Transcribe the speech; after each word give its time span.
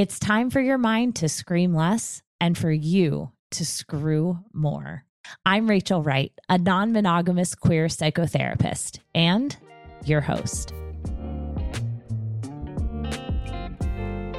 It's 0.00 0.18
time 0.18 0.48
for 0.48 0.62
your 0.62 0.78
mind 0.78 1.16
to 1.16 1.28
scream 1.28 1.74
less 1.74 2.22
and 2.40 2.56
for 2.56 2.70
you 2.70 3.32
to 3.50 3.66
screw 3.66 4.38
more. 4.54 5.04
I'm 5.44 5.68
Rachel 5.68 6.02
Wright, 6.02 6.32
a 6.48 6.56
non 6.56 6.94
monogamous 6.94 7.54
queer 7.54 7.84
psychotherapist 7.84 9.00
and 9.14 9.54
your 10.06 10.22
host. 10.22 10.72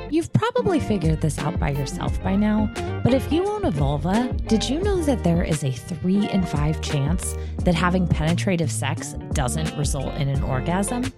You've 0.10 0.34
probably 0.34 0.80
figured 0.80 1.22
this 1.22 1.38
out 1.38 1.60
by 1.60 1.70
yourself 1.70 2.20
by 2.24 2.36
now, 2.36 2.72
but 3.04 3.14
if 3.14 3.32
you 3.32 3.46
own 3.46 3.64
a 3.66 3.70
vulva, 3.70 4.36
did 4.48 4.68
you 4.68 4.82
know 4.82 5.04
that 5.04 5.24
there 5.24 5.44
is 5.44 5.64
a 5.64 5.72
three 5.72 6.28
in 6.32 6.44
five 6.44 6.82
chance 6.82 7.36
that 7.60 7.76
having 7.76 8.08
penetrative 8.08 8.72
sex 8.72 9.14
doesn't 9.34 9.78
result 9.78 10.16
in 10.16 10.28
an 10.28 10.42
orgasm? 10.42 11.14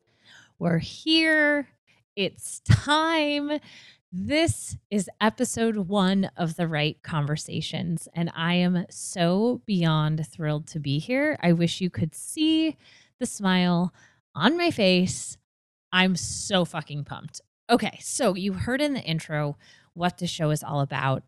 we're 0.59 0.79
here. 0.79 1.69
It's 2.17 2.59
time. 2.69 3.61
This 4.11 4.77
is 4.91 5.09
episode 5.21 5.77
one 5.77 6.29
of 6.37 6.57
the 6.57 6.67
Wright 6.67 6.99
Conversations, 7.05 8.09
and 8.15 8.33
I 8.35 8.55
am 8.55 8.85
so 8.91 9.63
beyond 9.65 10.27
thrilled 10.27 10.67
to 10.71 10.81
be 10.81 10.99
here. 10.99 11.39
I 11.41 11.53
wish 11.53 11.81
you 11.81 11.89
could 11.89 12.17
see 12.17 12.77
the 13.21 13.27
smile 13.27 13.95
on 14.35 14.59
my 14.59 14.73
face. 14.73 15.39
I'm 15.93 16.17
so 16.17 16.65
fucking 16.65 17.05
pumped. 17.05 17.41
Okay, 17.71 17.97
so 18.01 18.35
you 18.35 18.55
heard 18.55 18.81
in 18.81 18.95
the 18.95 19.03
intro 19.03 19.57
what 19.95 20.19
the 20.19 20.27
show 20.27 20.51
is 20.51 20.65
all 20.65 20.81
about. 20.81 21.23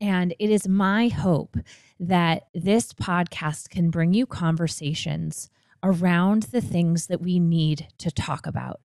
And 0.00 0.34
it 0.38 0.50
is 0.50 0.66
my 0.66 1.08
hope 1.08 1.56
that 1.98 2.44
this 2.54 2.92
podcast 2.92 3.68
can 3.68 3.90
bring 3.90 4.14
you 4.14 4.26
conversations 4.26 5.50
around 5.82 6.44
the 6.44 6.60
things 6.60 7.06
that 7.08 7.20
we 7.20 7.38
need 7.38 7.88
to 7.98 8.10
talk 8.10 8.46
about 8.46 8.80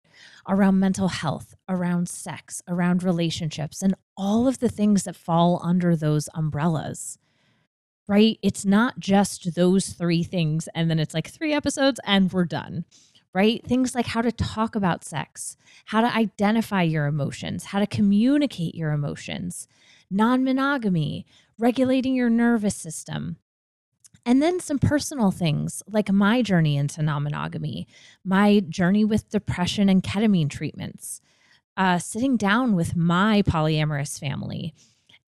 around 0.48 0.80
mental 0.80 1.08
health, 1.08 1.54
around 1.68 2.08
sex, 2.08 2.62
around 2.68 3.02
relationships, 3.02 3.82
and 3.82 3.94
all 4.16 4.48
of 4.48 4.60
the 4.60 4.68
things 4.68 5.02
that 5.04 5.16
fall 5.16 5.60
under 5.62 5.94
those 5.94 6.28
umbrellas. 6.34 7.18
Right? 8.08 8.38
It's 8.40 8.64
not 8.64 9.00
just 9.00 9.54
those 9.56 9.88
three 9.88 10.22
things, 10.22 10.68
and 10.74 10.88
then 10.88 10.98
it's 10.98 11.12
like 11.12 11.28
three 11.28 11.52
episodes 11.52 12.00
and 12.04 12.32
we're 12.32 12.44
done. 12.44 12.84
Right? 13.34 13.62
Things 13.66 13.94
like 13.94 14.06
how 14.06 14.22
to 14.22 14.32
talk 14.32 14.74
about 14.74 15.04
sex, 15.04 15.58
how 15.86 16.00
to 16.00 16.14
identify 16.14 16.82
your 16.82 17.06
emotions, 17.06 17.64
how 17.64 17.80
to 17.80 17.86
communicate 17.86 18.74
your 18.74 18.92
emotions, 18.92 19.68
non 20.10 20.44
monogamy, 20.44 21.26
regulating 21.58 22.14
your 22.14 22.30
nervous 22.30 22.76
system. 22.76 23.36
And 24.24 24.42
then 24.42 24.58
some 24.58 24.80
personal 24.80 25.30
things 25.30 25.84
like 25.86 26.10
my 26.10 26.42
journey 26.42 26.76
into 26.76 27.02
non 27.02 27.22
monogamy, 27.22 27.86
my 28.24 28.60
journey 28.68 29.04
with 29.04 29.30
depression 29.30 29.88
and 29.88 30.02
ketamine 30.02 30.50
treatments, 30.50 31.20
uh, 31.76 31.98
sitting 31.98 32.36
down 32.36 32.74
with 32.74 32.96
my 32.96 33.42
polyamorous 33.42 34.18
family. 34.18 34.74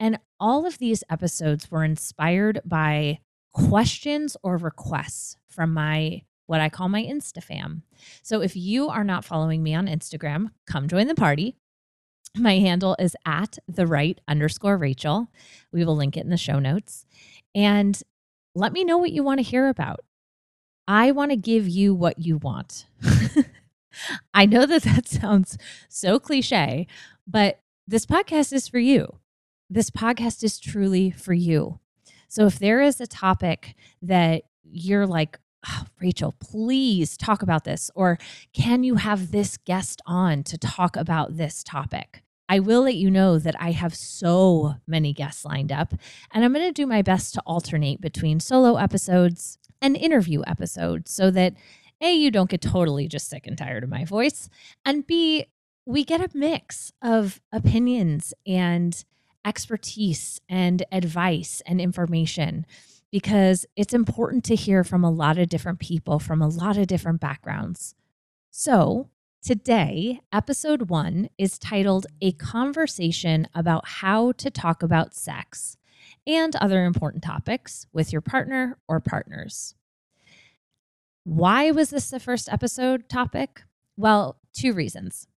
And 0.01 0.19
all 0.41 0.67
of 0.67 0.79
these 0.79 1.05
episodes 1.11 1.71
were 1.71 1.85
inspired 1.85 2.61
by 2.65 3.21
questions 3.53 4.37
or 4.43 4.57
requests 4.57 5.37
from 5.49 5.75
my 5.75 6.23
what 6.47 6.61
I 6.61 6.71
call 6.71 6.89
my 6.89 7.03
Insta 7.03 7.43
fam. 7.43 7.83
So 8.23 8.41
if 8.41 8.57
you 8.57 8.89
are 8.89 9.05
not 9.05 9.25
following 9.25 9.63
me 9.63 9.75
on 9.75 9.87
Instagram, 9.87 10.51
come 10.67 10.89
join 10.89 11.07
the 11.07 11.15
party. 11.15 11.57
My 12.37 12.59
handle 12.59 12.97
is 12.99 13.17
at 13.25 13.59
the 13.67 13.87
wright 13.87 14.21
underscore 14.29 14.77
Rachel. 14.77 15.29
We 15.73 15.85
will 15.85 15.97
link 15.97 16.17
it 16.17 16.25
in 16.25 16.31
the 16.31 16.37
show 16.37 16.59
notes. 16.59 17.07
And 17.55 18.01
let 18.55 18.73
me 18.73 18.85
know 18.85 18.99
what 18.99 19.13
you 19.13 19.23
want 19.23 19.39
to 19.39 19.43
hear 19.43 19.69
about. 19.69 20.01
I 20.87 21.11
want 21.11 21.31
to 21.31 21.37
give 21.37 21.69
you 21.69 21.95
what 21.95 22.19
you 22.19 22.39
want. 22.39 22.87
I 24.35 24.47
know 24.47 24.67
that 24.67 24.83
that 24.83 25.09
sounds 25.09 25.59
so 25.89 26.19
cliche, 26.19 26.87
but 27.27 27.61
this 27.87 28.07
podcast 28.07 28.53
is 28.53 28.69
for 28.69 28.79
you. 28.79 29.17
This 29.71 29.91
podcast 29.91 30.43
is 30.43 30.59
truly 30.59 31.11
for 31.11 31.35
you. 31.35 31.79
So 32.29 32.47
if 32.47 32.59
there 32.59 32.81
is 32.81 33.01
a 33.01 33.07
topic 33.07 33.75
that 34.03 34.45
you're 34.63 35.07
like, 35.07 35.39
oh, 35.67 35.85
Rachel, 36.01 36.35
please 36.41 37.17
talk 37.17 37.43
about 37.43 37.65
this, 37.65 37.91
or 37.95 38.19
can 38.53 38.83
you 38.83 38.97
have 38.97 39.31
this 39.31 39.57
guest 39.57 40.01
on 40.07 40.43
to 40.45 40.59
talk 40.59 40.97
about 40.97 41.37
this 41.37 41.63
topic? 41.63 42.23
I 42.49 42.61
will 42.61 42.83
let 42.83 42.95
you 42.95 43.11
know 43.11 43.39
that 43.39 43.57
I 43.61 43.73
have 43.73 43.95
so 43.95 44.77
many 44.87 45.13
guests 45.13 45.45
lined 45.45 45.73
up, 45.73 45.95
and 46.33 46.45
I'm 46.45 46.53
going 46.53 46.67
to 46.67 46.73
do 46.73 46.87
my 46.87 47.03
best 47.03 47.35
to 47.35 47.43
alternate 47.47 48.01
between 48.01 48.41
solo 48.41 48.77
episodes 48.77 49.59
and 49.83 49.97
interview 49.97 50.43
episodes 50.47 51.13
so 51.13 51.31
that 51.33 51.55
A, 52.01 52.13
you 52.13 52.31
don't 52.31 52.51
get 52.51 52.63
totally 52.63 53.07
just 53.07 53.29
sick 53.29 53.47
and 53.47 53.59
tired 53.59 53.85
of 53.85 53.91
my 53.91 54.05
voice, 54.05 54.49
and 54.85 55.07
B, 55.07 55.47
we 55.85 56.05
get 56.05 56.21
a 56.21 56.37
mix 56.37 56.93
of 57.03 57.41
opinions 57.51 58.35
and 58.47 59.05
expertise 59.45 60.41
and 60.49 60.85
advice 60.93 61.63
and 61.65 61.81
information 61.81 62.67
because 63.11 63.67
it's 63.77 63.95
important 63.95 64.45
to 64.45 64.55
hear 64.55 64.85
from 64.85 65.05
a 65.05 65.11
lot 65.11 65.39
of 65.39 65.49
different 65.49 65.79
people 65.79 66.19
from 66.19 66.43
a 66.43 66.49
lot 66.49 66.77
of 66.77 66.87
different 66.87 67.21
backgrounds. 67.21 67.95
So, 68.51 69.09
Today, 69.41 70.21
episode 70.33 70.91
one 70.91 71.31
is 71.39 71.61
titled 71.61 72.07
A 72.21 72.33
Conversation 72.33 73.47
About 73.55 73.87
How 73.87 74.33
to 74.33 74.51
Talk 74.51 74.83
About 74.83 75.15
Sex 75.15 75.77
and 76.27 76.57
Other 76.57 76.85
Important 76.85 77.23
Topics 77.23 77.87
with 77.93 78.13
Your 78.13 78.21
Partner 78.21 78.79
or 78.89 78.99
Partners. 78.99 79.77
Why 81.23 81.71
was 81.71 81.91
this 81.91 82.11
the 82.11 82.19
first 82.19 82.53
episode 82.53 83.09
topic? 83.09 83.63
Well, 83.97 84.39
two 84.53 84.73
reasons. 84.73 85.29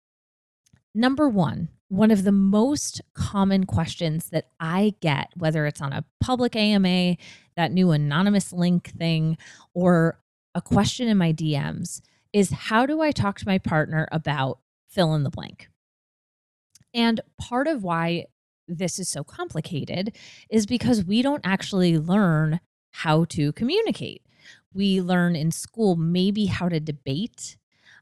Number 0.96 1.30
one, 1.30 1.70
one 1.88 2.12
of 2.12 2.24
the 2.24 2.32
most 2.32 3.02
common 3.14 3.66
questions 3.66 4.30
that 4.32 4.48
I 4.60 4.96
get, 5.00 5.30
whether 5.38 5.68
it's 5.68 5.80
on 5.80 5.94
a 5.94 6.06
public 6.20 6.56
AMA, 6.56 7.18
that 7.62 7.72
new 7.72 7.92
anonymous 7.92 8.52
link 8.52 8.92
thing, 8.98 9.38
or 9.76 10.20
a 10.56 10.62
question 10.62 11.08
in 11.08 11.18
my 11.18 11.32
DMs, 11.32 12.02
is 12.34 12.50
how 12.50 12.88
do 12.88 13.02
I 13.02 13.12
talk 13.12 13.38
to 13.40 13.48
my 13.48 13.60
partner 13.60 14.08
about 14.12 14.58
fill 14.90 15.14
in 15.14 15.24
the 15.24 15.30
blank? 15.30 15.70
And 16.94 17.22
part 17.38 17.68
of 17.68 17.84
why 17.84 18.26
this 18.68 18.98
is 18.98 19.08
so 19.10 19.24
complicated 19.24 20.18
is 20.50 20.66
because 20.66 21.06
we 21.06 21.22
don't 21.22 21.46
actually 21.46 22.00
learn 22.00 22.60
how 22.90 23.26
to 23.26 23.52
communicate. 23.54 24.24
We 24.74 25.02
learn 25.02 25.36
in 25.36 25.52
school 25.52 25.96
maybe 25.96 26.46
how 26.46 26.68
to 26.68 26.80
debate, 26.80 27.58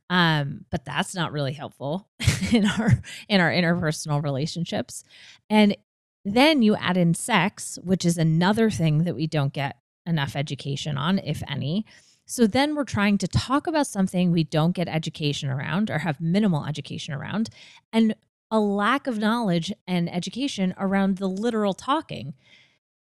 um, 0.09 0.65
but 0.69 0.85
that's 0.85 1.13
not 1.13 1.33
really 1.33 1.53
helpful 1.53 2.07
in 2.53 2.65
our 2.65 3.01
in 3.27 3.41
our 3.41 3.51
interpersonal 3.51 4.23
relationships. 4.23 5.03
And 5.49 5.75
Then 6.25 6.61
you 6.61 6.75
add 6.75 6.97
in 6.97 7.13
sex, 7.13 7.79
which 7.83 8.05
is 8.05 8.17
another 8.17 8.69
thing 8.69 9.03
that 9.05 9.15
we 9.15 9.27
don't 9.27 9.53
get 9.53 9.77
enough 10.05 10.35
education 10.35 10.97
on, 10.97 11.19
if 11.19 11.41
any. 11.47 11.85
So 12.25 12.45
then 12.45 12.75
we're 12.75 12.83
trying 12.83 13.17
to 13.19 13.27
talk 13.27 13.67
about 13.67 13.87
something 13.87 14.31
we 14.31 14.43
don't 14.43 14.75
get 14.75 14.87
education 14.87 15.49
around 15.49 15.89
or 15.89 15.99
have 15.99 16.21
minimal 16.21 16.65
education 16.65 17.13
around, 17.13 17.49
and 17.91 18.15
a 18.51 18.59
lack 18.59 19.07
of 19.07 19.17
knowledge 19.17 19.71
and 19.87 20.13
education 20.13 20.73
around 20.77 21.17
the 21.17 21.27
literal 21.27 21.73
talking. 21.73 22.33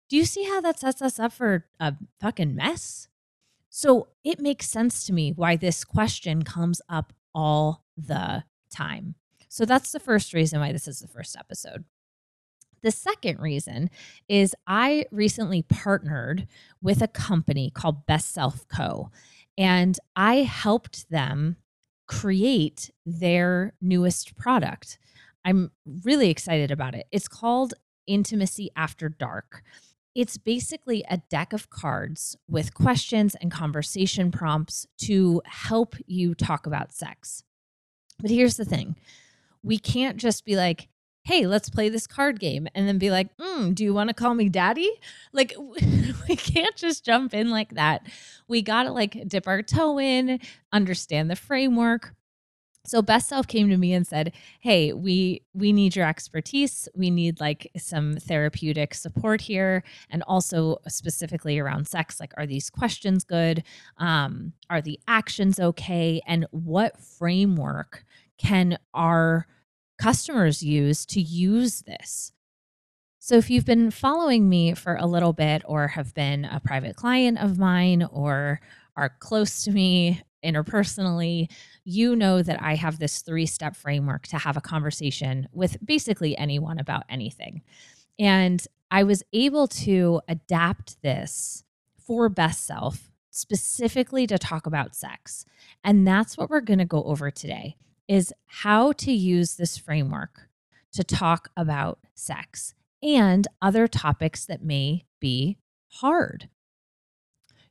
Do 0.10 0.18
you 0.18 0.26
see 0.26 0.44
how 0.44 0.62
that 0.62 0.80
sets 0.80 1.02
us 1.02 1.20
up 1.20 1.34
for 1.34 1.66
a 1.80 1.96
fucking 2.20 2.56
mess? 2.56 3.08
So 3.70 4.10
it 4.24 4.40
makes 4.40 4.70
sense 4.70 5.06
to 5.06 5.14
me 5.14 5.32
why 5.32 5.56
this 5.56 5.84
question 5.84 6.44
comes 6.44 6.82
up 6.88 7.14
all 7.34 7.86
the 7.98 8.44
time. 8.70 9.16
So 9.50 9.66
that's 9.66 9.92
the 9.92 10.00
first 10.00 10.34
reason 10.34 10.60
why 10.60 10.72
this 10.72 10.88
is 10.88 11.00
the 11.00 11.08
first 11.08 11.36
episode. 11.36 11.86
The 12.84 12.92
second 12.92 13.40
reason 13.40 13.90
is 14.28 14.56
I 14.68 15.06
recently 15.10 15.64
partnered 15.64 16.48
with 16.82 17.02
a 17.02 17.08
company 17.08 17.72
called 17.72 18.06
Best 18.06 18.32
Self 18.32 18.68
Co. 18.68 19.10
And 19.58 19.98
I 20.16 20.38
helped 20.38 21.10
them 21.10 21.58
create 22.08 22.92
their 23.06 23.74
newest 23.82 24.36
product. 24.36 25.00
I'm 25.46 25.72
really 26.04 26.30
excited 26.30 26.72
about 26.72 26.96
it. 26.96 27.08
It's 27.12 27.28
called 27.28 27.74
Intimacy 28.06 28.70
After 28.76 29.10
Dark. 29.10 29.64
It's 30.16 30.38
basically 30.38 31.04
a 31.10 31.18
deck 31.30 31.54
of 31.54 31.70
cards 31.70 32.38
with 32.48 32.74
questions 32.74 33.36
and 33.36 33.52
conversation 33.52 34.32
prompts 34.32 34.86
to 35.00 35.42
help 35.46 35.96
you 36.06 36.36
talk 36.36 36.68
about 36.68 36.94
sex. 36.94 37.44
But 38.20 38.30
here's 38.30 38.58
the 38.58 38.66
thing 38.66 38.96
we 39.64 39.78
can't 39.78 40.18
just 40.18 40.46
be 40.46 40.56
like, 40.56 40.90
hey, 41.24 41.48
let's 41.48 41.70
play 41.70 41.90
this 41.90 42.06
card 42.06 42.40
game 42.40 42.68
and 42.76 42.88
then 42.88 42.98
be 42.98 43.10
like, 43.10 43.36
mm, 43.38 43.74
do 43.74 43.84
you 43.84 43.94
want 43.94 44.10
to 44.10 44.14
call 44.14 44.34
me 44.34 44.50
daddy? 44.50 44.92
Like, 45.32 45.54
we 46.28 46.36
can't 46.36 46.76
just 46.76 47.06
jump 47.06 47.34
in 47.34 47.50
like 47.50 47.76
that. 47.76 48.06
We 48.48 48.62
got 48.62 48.84
to 48.84 48.92
like 48.92 49.28
dip 49.28 49.48
our 49.48 49.62
toe 49.62 50.00
in, 50.00 50.40
understand 50.72 51.30
the 51.30 51.36
framework. 51.36 52.14
So 52.86 53.02
Best 53.02 53.30
Self 53.30 53.48
came 53.48 53.70
to 53.70 53.78
me 53.78 53.94
and 53.94 54.06
said, 54.06 54.34
"Hey, 54.60 54.92
we 54.92 55.42
we 55.54 55.72
need 55.72 55.96
your 55.96 56.06
expertise. 56.06 56.90
We 56.94 57.10
need 57.10 57.40
like 57.40 57.72
some 57.78 58.18
therapeutic 58.18 58.94
support 58.94 59.40
here 59.40 59.84
and 60.10 60.22
also 60.24 60.80
specifically 60.90 61.58
around 61.60 61.88
sex. 61.88 62.20
Like 62.20 62.34
are 62.36 62.46
these 62.46 62.70
questions 62.70 63.24
good? 63.24 63.64
Um 63.98 64.52
are 64.70 64.82
the 64.82 65.00
actions 65.08 65.62
okay? 65.62 66.20
And 66.28 66.46
what 66.52 67.00
framework 67.00 68.04
can 68.38 68.78
our 68.94 69.48
customers 70.04 70.62
use 70.62 71.06
to 71.06 71.22
use 71.22 71.84
this. 71.84 72.34
So, 73.20 73.36
if 73.36 73.50
you've 73.50 73.66
been 73.66 73.90
following 73.90 74.50
me 74.50 74.74
for 74.74 74.96
a 74.96 75.06
little 75.06 75.32
bit, 75.32 75.62
or 75.66 75.88
have 75.88 76.14
been 76.14 76.44
a 76.44 76.60
private 76.60 76.98
client 76.98 77.40
of 77.40 77.58
mine, 77.58 78.04
or 78.12 78.60
are 78.98 79.16
close 79.20 79.64
to 79.64 79.72
me 79.72 80.22
interpersonally, 80.44 81.50
you 81.86 82.18
know 82.18 82.42
that 82.42 82.62
I 82.62 82.76
have 82.76 83.00
this 83.00 83.22
three 83.22 83.46
step 83.46 83.78
framework 83.78 84.28
to 84.28 84.38
have 84.38 84.58
a 84.58 84.62
conversation 84.62 85.48
with 85.54 85.78
basically 85.84 86.38
anyone 86.38 86.80
about 86.80 87.04
anything. 87.08 87.62
And 88.20 88.62
I 88.92 89.04
was 89.04 89.24
able 89.32 89.68
to 89.68 90.20
adapt 90.28 91.02
this 91.02 91.64
for 91.98 92.28
Best 92.28 92.66
Self 92.68 93.10
specifically 93.32 94.28
to 94.28 94.38
talk 94.38 94.68
about 94.68 94.96
sex. 94.96 95.46
And 95.82 96.06
that's 96.06 96.38
what 96.38 96.50
we're 96.50 96.60
going 96.60 96.80
to 96.80 96.86
go 96.86 97.04
over 97.06 97.32
today 97.32 97.78
is 98.08 98.34
how 98.46 98.92
to 98.94 99.12
use 99.12 99.56
this 99.56 99.78
framework 99.78 100.50
to 100.94 101.04
talk 101.04 101.50
about 101.58 102.00
sex 102.14 102.74
and 103.02 103.48
other 103.62 103.88
topics 103.88 104.46
that 104.46 104.64
may 104.64 105.06
be 105.20 105.58
hard. 105.88 106.50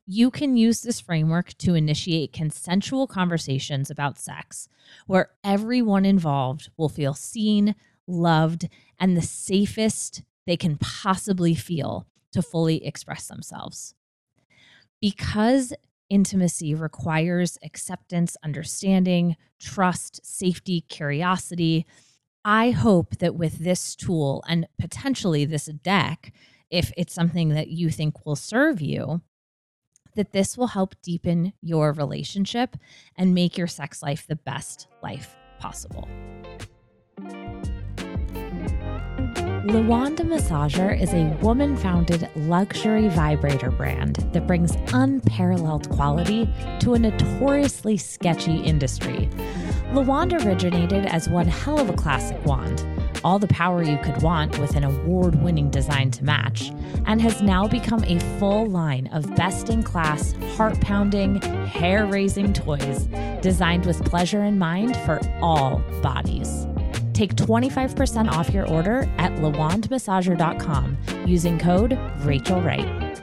You 0.06 0.30
can 0.30 0.56
use 0.56 0.82
this 0.82 1.00
framework 1.00 1.56
to 1.58 1.74
initiate 1.74 2.32
consensual 2.32 3.06
conversations 3.06 3.90
about 3.90 4.18
sex 4.18 4.68
where 5.06 5.30
everyone 5.44 6.04
involved 6.04 6.70
will 6.76 6.88
feel 6.88 7.14
seen, 7.14 7.74
loved, 8.06 8.68
and 8.98 9.16
the 9.16 9.22
safest 9.22 10.22
they 10.46 10.56
can 10.56 10.76
possibly 10.76 11.54
feel 11.54 12.06
to 12.32 12.42
fully 12.42 12.84
express 12.84 13.28
themselves. 13.28 13.94
Because 15.00 15.72
intimacy 16.12 16.74
requires 16.74 17.58
acceptance, 17.64 18.36
understanding, 18.44 19.34
trust, 19.58 20.20
safety, 20.22 20.82
curiosity. 20.82 21.86
I 22.44 22.70
hope 22.70 23.16
that 23.16 23.34
with 23.34 23.58
this 23.60 23.96
tool 23.96 24.44
and 24.46 24.68
potentially 24.78 25.46
this 25.46 25.66
deck, 25.66 26.34
if 26.70 26.92
it's 26.98 27.14
something 27.14 27.48
that 27.50 27.68
you 27.68 27.88
think 27.88 28.26
will 28.26 28.36
serve 28.36 28.82
you, 28.82 29.22
that 30.14 30.32
this 30.32 30.58
will 30.58 30.66
help 30.66 30.94
deepen 31.02 31.54
your 31.62 31.92
relationship 31.94 32.76
and 33.16 33.34
make 33.34 33.56
your 33.56 33.66
sex 33.66 34.02
life 34.02 34.26
the 34.26 34.36
best 34.36 34.88
life 35.02 35.34
possible. 35.58 36.06
Le 39.66 39.80
Wand 39.80 40.18
Massager 40.18 41.00
is 41.00 41.14
a 41.14 41.28
woman 41.40 41.76
founded 41.76 42.28
luxury 42.34 43.06
vibrator 43.06 43.70
brand 43.70 44.16
that 44.32 44.44
brings 44.44 44.76
unparalleled 44.92 45.88
quality 45.88 46.52
to 46.80 46.94
a 46.94 46.98
notoriously 46.98 47.96
sketchy 47.96 48.56
industry. 48.56 49.30
Le 49.92 50.02
Wand 50.02 50.32
originated 50.32 51.06
as 51.06 51.28
one 51.28 51.46
hell 51.46 51.78
of 51.78 51.88
a 51.88 51.92
classic 51.92 52.44
wand, 52.44 52.84
all 53.22 53.38
the 53.38 53.46
power 53.46 53.84
you 53.84 53.96
could 53.98 54.20
want 54.20 54.58
with 54.58 54.74
an 54.74 54.82
award 54.82 55.40
winning 55.40 55.70
design 55.70 56.10
to 56.10 56.24
match, 56.24 56.72
and 57.06 57.22
has 57.22 57.40
now 57.40 57.68
become 57.68 58.02
a 58.02 58.18
full 58.40 58.66
line 58.66 59.06
of 59.12 59.32
best 59.36 59.68
in 59.68 59.84
class, 59.84 60.32
heart 60.56 60.80
pounding, 60.80 61.40
hair 61.66 62.04
raising 62.04 62.52
toys 62.52 63.06
designed 63.42 63.86
with 63.86 64.04
pleasure 64.04 64.42
in 64.42 64.58
mind 64.58 64.96
for 65.06 65.20
all 65.40 65.78
bodies. 66.02 66.66
Take 67.12 67.34
25% 67.34 68.30
off 68.30 68.50
your 68.50 68.66
order 68.68 69.08
at 69.18 69.32
lewandmassager.com 69.32 70.98
using 71.26 71.58
code 71.58 71.98
Rachel 72.20 72.60
Wright. 72.60 73.22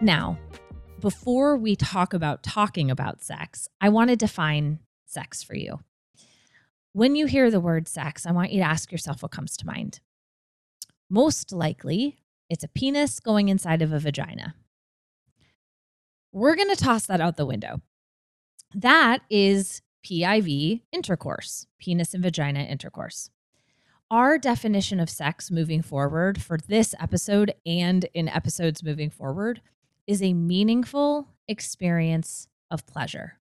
Now, 0.00 0.38
before 1.00 1.56
we 1.56 1.76
talk 1.76 2.12
about 2.12 2.42
talking 2.42 2.90
about 2.90 3.22
sex, 3.22 3.68
I 3.80 3.88
want 3.88 4.10
to 4.10 4.16
define 4.16 4.80
sex 5.06 5.42
for 5.42 5.54
you. 5.54 5.80
When 6.92 7.14
you 7.14 7.26
hear 7.26 7.50
the 7.50 7.60
word 7.60 7.88
sex, 7.88 8.26
I 8.26 8.32
want 8.32 8.52
you 8.52 8.60
to 8.60 8.66
ask 8.66 8.90
yourself 8.90 9.22
what 9.22 9.30
comes 9.30 9.56
to 9.58 9.66
mind. 9.66 10.00
Most 11.08 11.52
likely, 11.52 12.18
it's 12.48 12.64
a 12.64 12.68
penis 12.68 13.20
going 13.20 13.48
inside 13.48 13.82
of 13.82 13.92
a 13.92 13.98
vagina. 13.98 14.54
We're 16.32 16.56
going 16.56 16.74
to 16.74 16.82
toss 16.82 17.06
that 17.06 17.20
out 17.20 17.36
the 17.36 17.46
window. 17.46 17.80
That 18.74 19.20
is 19.30 19.82
PIV 20.06 20.82
intercourse, 20.92 21.66
penis 21.80 22.14
and 22.14 22.22
vagina 22.22 22.60
intercourse. 22.60 23.30
Our 24.08 24.38
definition 24.38 25.00
of 25.00 25.10
sex 25.10 25.50
moving 25.50 25.82
forward 25.82 26.40
for 26.40 26.58
this 26.58 26.94
episode 27.00 27.52
and 27.66 28.04
in 28.14 28.28
episodes 28.28 28.84
moving 28.84 29.10
forward 29.10 29.62
is 30.06 30.22
a 30.22 30.32
meaningful 30.32 31.26
experience 31.48 32.46
of 32.70 32.86
pleasure. 32.86 33.40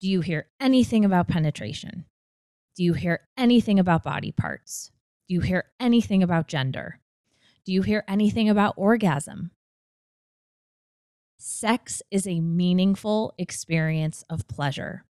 Do 0.00 0.08
you 0.08 0.22
hear 0.22 0.46
anything 0.58 1.04
about 1.04 1.28
penetration? 1.28 2.06
Do 2.74 2.82
you 2.82 2.94
hear 2.94 3.20
anything 3.36 3.78
about 3.78 4.04
body 4.04 4.32
parts? 4.32 4.92
Do 5.28 5.34
you 5.34 5.40
hear 5.42 5.64
anything 5.78 6.22
about 6.22 6.48
gender? 6.48 7.00
Do 7.66 7.72
you 7.74 7.82
hear 7.82 8.02
anything 8.08 8.48
about 8.48 8.74
orgasm? 8.78 9.50
Sex 11.36 12.00
is 12.10 12.26
a 12.26 12.40
meaningful 12.40 13.34
experience 13.36 14.24
of 14.30 14.48
pleasure. 14.48 15.04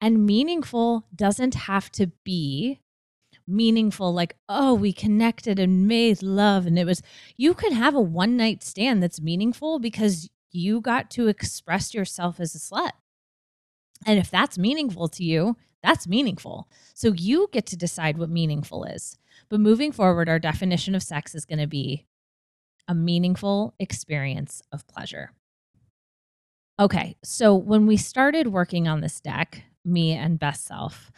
And 0.00 0.26
meaningful 0.26 1.06
doesn't 1.14 1.54
have 1.54 1.90
to 1.92 2.08
be 2.24 2.80
meaningful, 3.46 4.12
like, 4.12 4.36
oh, 4.48 4.74
we 4.74 4.92
connected 4.92 5.58
and 5.58 5.88
made 5.88 6.22
love. 6.22 6.66
And 6.66 6.78
it 6.78 6.84
was, 6.84 7.02
you 7.36 7.54
could 7.54 7.72
have 7.72 7.94
a 7.94 8.00
one 8.00 8.36
night 8.36 8.62
stand 8.62 9.02
that's 9.02 9.20
meaningful 9.20 9.78
because 9.78 10.28
you 10.52 10.80
got 10.80 11.10
to 11.12 11.28
express 11.28 11.94
yourself 11.94 12.38
as 12.40 12.54
a 12.54 12.58
slut. 12.58 12.92
And 14.06 14.18
if 14.18 14.30
that's 14.30 14.58
meaningful 14.58 15.08
to 15.08 15.24
you, 15.24 15.56
that's 15.82 16.06
meaningful. 16.06 16.68
So 16.94 17.12
you 17.12 17.48
get 17.52 17.66
to 17.66 17.76
decide 17.76 18.18
what 18.18 18.30
meaningful 18.30 18.84
is. 18.84 19.16
But 19.48 19.60
moving 19.60 19.92
forward, 19.92 20.28
our 20.28 20.38
definition 20.38 20.94
of 20.94 21.02
sex 21.02 21.34
is 21.34 21.44
going 21.44 21.58
to 21.60 21.66
be 21.66 22.06
a 22.86 22.94
meaningful 22.94 23.74
experience 23.78 24.62
of 24.72 24.86
pleasure. 24.86 25.32
Okay, 26.80 27.16
so 27.24 27.54
when 27.54 27.86
we 27.86 27.96
started 27.96 28.48
working 28.48 28.86
on 28.86 29.00
this 29.00 29.20
deck, 29.20 29.64
me 29.88 30.12
and 30.12 30.38
best 30.38 30.66
self 30.66 31.10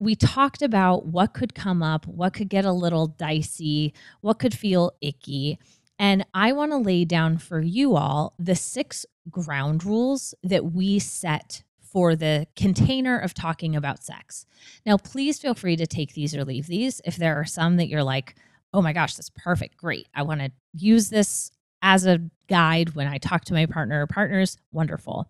we 0.00 0.14
talked 0.16 0.62
about 0.62 1.06
what 1.06 1.34
could 1.34 1.54
come 1.54 1.82
up, 1.82 2.06
what 2.06 2.32
could 2.32 2.48
get 2.48 2.64
a 2.64 2.72
little 2.72 3.06
dicey, 3.06 3.92
what 4.22 4.38
could 4.38 4.54
feel 4.54 4.92
icky. 5.00 5.58
And 5.98 6.24
I 6.32 6.52
want 6.52 6.72
to 6.72 6.78
lay 6.78 7.04
down 7.04 7.36
for 7.36 7.60
you 7.60 7.94
all 7.94 8.32
the 8.38 8.54
six 8.54 9.04
ground 9.30 9.84
rules 9.84 10.34
that 10.42 10.72
we 10.72 10.98
set 10.98 11.62
for 11.82 12.16
the 12.16 12.46
container 12.56 13.18
of 13.18 13.34
talking 13.34 13.76
about 13.76 14.02
sex. 14.02 14.46
Now, 14.86 14.96
please 14.96 15.38
feel 15.38 15.54
free 15.54 15.76
to 15.76 15.86
take 15.86 16.14
these 16.14 16.34
or 16.34 16.44
leave 16.44 16.66
these. 16.66 17.02
If 17.04 17.16
there 17.16 17.38
are 17.38 17.44
some 17.44 17.76
that 17.76 17.88
you're 17.88 18.02
like, 18.02 18.36
oh 18.72 18.80
my 18.80 18.94
gosh, 18.94 19.14
that's 19.16 19.30
perfect, 19.30 19.76
great. 19.76 20.08
I 20.14 20.22
want 20.22 20.40
to 20.40 20.50
use 20.72 21.10
this 21.10 21.50
as 21.82 22.06
a 22.06 22.20
guide 22.48 22.94
when 22.94 23.06
I 23.06 23.18
talk 23.18 23.44
to 23.46 23.54
my 23.54 23.66
partner 23.66 24.02
or 24.02 24.06
partners, 24.06 24.56
wonderful. 24.72 25.28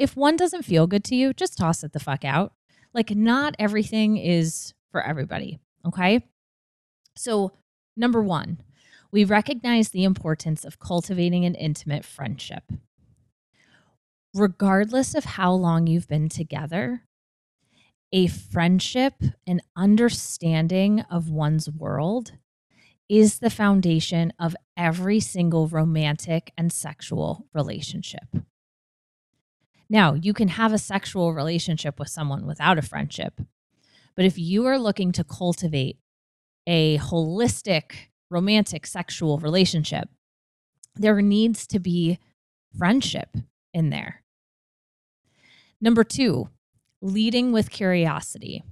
If 0.00 0.16
one 0.16 0.36
doesn't 0.36 0.62
feel 0.62 0.86
good 0.86 1.04
to 1.04 1.14
you, 1.14 1.34
just 1.34 1.58
toss 1.58 1.84
it 1.84 1.92
the 1.92 2.00
fuck 2.00 2.24
out. 2.24 2.54
Like, 2.94 3.14
not 3.14 3.54
everything 3.58 4.16
is 4.16 4.72
for 4.90 5.02
everybody. 5.02 5.58
Okay. 5.86 6.24
So, 7.18 7.52
number 7.98 8.22
one, 8.22 8.62
we 9.12 9.24
recognize 9.24 9.90
the 9.90 10.04
importance 10.04 10.64
of 10.64 10.78
cultivating 10.78 11.44
an 11.44 11.54
intimate 11.54 12.06
friendship. 12.06 12.62
Regardless 14.32 15.14
of 15.14 15.24
how 15.26 15.52
long 15.52 15.86
you've 15.86 16.08
been 16.08 16.30
together, 16.30 17.02
a 18.10 18.26
friendship, 18.26 19.22
an 19.46 19.60
understanding 19.76 21.00
of 21.10 21.28
one's 21.28 21.68
world 21.68 22.32
is 23.10 23.40
the 23.40 23.50
foundation 23.50 24.32
of 24.38 24.56
every 24.78 25.20
single 25.20 25.68
romantic 25.68 26.54
and 26.56 26.72
sexual 26.72 27.44
relationship. 27.52 28.24
Now, 29.92 30.14
you 30.14 30.32
can 30.32 30.48
have 30.48 30.72
a 30.72 30.78
sexual 30.78 31.34
relationship 31.34 31.98
with 31.98 32.08
someone 32.08 32.46
without 32.46 32.78
a 32.78 32.82
friendship, 32.82 33.40
but 34.14 34.24
if 34.24 34.38
you 34.38 34.64
are 34.66 34.78
looking 34.78 35.10
to 35.12 35.24
cultivate 35.24 35.98
a 36.64 36.98
holistic, 36.98 37.94
romantic, 38.30 38.86
sexual 38.86 39.38
relationship, 39.38 40.08
there 40.94 41.20
needs 41.20 41.66
to 41.66 41.80
be 41.80 42.20
friendship 42.78 43.36
in 43.74 43.90
there. 43.90 44.22
Number 45.80 46.04
two, 46.04 46.50
leading 47.02 47.50
with 47.50 47.70
curiosity. 47.70 48.62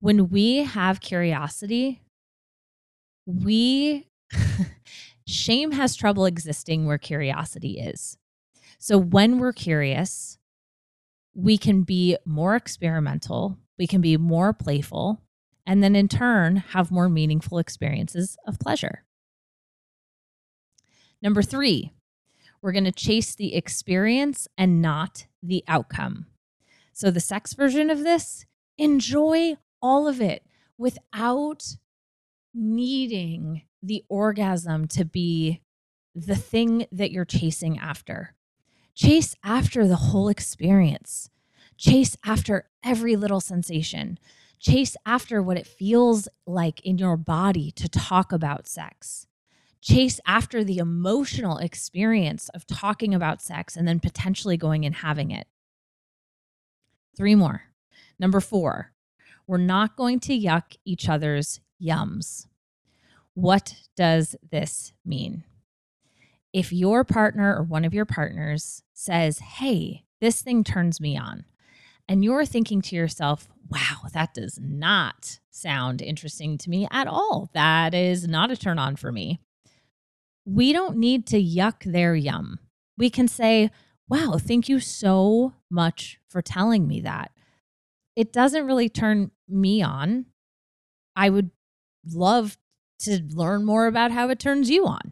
When 0.00 0.28
we 0.28 0.64
have 0.64 1.00
curiosity, 1.00 2.02
we 3.26 4.08
shame 5.26 5.70
has 5.72 5.94
trouble 5.94 6.26
existing 6.26 6.86
where 6.86 6.98
curiosity 6.98 7.78
is. 7.78 8.18
So 8.84 8.98
when 8.98 9.38
we're 9.38 9.54
curious, 9.54 10.36
we 11.32 11.56
can 11.56 11.84
be 11.84 12.18
more 12.26 12.54
experimental, 12.54 13.56
we 13.78 13.86
can 13.86 14.02
be 14.02 14.18
more 14.18 14.52
playful, 14.52 15.22
and 15.64 15.82
then 15.82 15.96
in 15.96 16.06
turn 16.06 16.56
have 16.56 16.90
more 16.90 17.08
meaningful 17.08 17.56
experiences 17.56 18.36
of 18.46 18.58
pleasure. 18.58 19.06
Number 21.22 21.40
three, 21.40 21.94
we're 22.60 22.72
going 22.72 22.84
to 22.84 22.92
chase 22.92 23.34
the 23.34 23.54
experience 23.54 24.48
and 24.58 24.82
not 24.82 25.28
the 25.42 25.64
outcome. 25.66 26.26
So, 26.92 27.10
the 27.10 27.20
sex 27.20 27.54
version 27.54 27.88
of 27.88 28.00
this, 28.04 28.44
enjoy 28.76 29.56
all 29.80 30.06
of 30.06 30.20
it 30.20 30.44
without 30.76 31.64
needing 32.52 33.62
the 33.82 34.04
orgasm 34.10 34.88
to 34.88 35.06
be 35.06 35.62
the 36.14 36.36
thing 36.36 36.86
that 36.92 37.12
you're 37.12 37.24
chasing 37.24 37.78
after. 37.78 38.34
Chase 38.94 39.34
after 39.42 39.86
the 39.86 39.96
whole 39.96 40.28
experience. 40.28 41.30
Chase 41.76 42.16
after 42.24 42.68
every 42.84 43.16
little 43.16 43.40
sensation. 43.40 44.18
Chase 44.60 44.96
after 45.04 45.42
what 45.42 45.58
it 45.58 45.66
feels 45.66 46.28
like 46.46 46.80
in 46.82 46.98
your 46.98 47.16
body 47.16 47.70
to 47.72 47.88
talk 47.88 48.32
about 48.32 48.68
sex. 48.68 49.26
Chase 49.80 50.20
after 50.26 50.64
the 50.64 50.78
emotional 50.78 51.58
experience 51.58 52.48
of 52.50 52.66
talking 52.66 53.14
about 53.14 53.42
sex 53.42 53.76
and 53.76 53.86
then 53.86 54.00
potentially 54.00 54.56
going 54.56 54.86
and 54.86 54.94
having 54.94 55.30
it. 55.30 55.46
Three 57.16 57.34
more. 57.34 57.64
Number 58.18 58.40
four, 58.40 58.92
we're 59.46 59.58
not 59.58 59.96
going 59.96 60.20
to 60.20 60.38
yuck 60.38 60.76
each 60.84 61.08
other's 61.08 61.60
yums. 61.82 62.46
What 63.34 63.74
does 63.96 64.36
this 64.50 64.92
mean? 65.04 65.44
If 66.54 66.72
your 66.72 67.02
partner 67.02 67.56
or 67.56 67.64
one 67.64 67.84
of 67.84 67.92
your 67.92 68.04
partners 68.04 68.84
says, 68.94 69.40
Hey, 69.40 70.04
this 70.20 70.40
thing 70.40 70.62
turns 70.62 71.00
me 71.00 71.18
on, 71.18 71.44
and 72.08 72.24
you're 72.24 72.46
thinking 72.46 72.80
to 72.82 72.96
yourself, 72.96 73.48
Wow, 73.68 74.08
that 74.12 74.34
does 74.34 74.60
not 74.62 75.40
sound 75.50 76.00
interesting 76.00 76.56
to 76.58 76.70
me 76.70 76.86
at 76.92 77.08
all. 77.08 77.50
That 77.54 77.92
is 77.92 78.28
not 78.28 78.52
a 78.52 78.56
turn 78.56 78.78
on 78.78 78.94
for 78.94 79.10
me. 79.10 79.40
We 80.44 80.72
don't 80.72 80.96
need 80.96 81.26
to 81.28 81.42
yuck 81.42 81.90
their 81.90 82.14
yum. 82.14 82.60
We 82.96 83.10
can 83.10 83.26
say, 83.26 83.72
Wow, 84.08 84.38
thank 84.38 84.68
you 84.68 84.78
so 84.78 85.54
much 85.68 86.20
for 86.28 86.40
telling 86.40 86.86
me 86.86 87.00
that. 87.00 87.32
It 88.14 88.32
doesn't 88.32 88.66
really 88.66 88.88
turn 88.88 89.32
me 89.48 89.82
on. 89.82 90.26
I 91.16 91.30
would 91.30 91.50
love 92.06 92.58
to 93.00 93.22
learn 93.30 93.64
more 93.64 93.88
about 93.88 94.12
how 94.12 94.28
it 94.28 94.38
turns 94.38 94.70
you 94.70 94.86
on. 94.86 95.10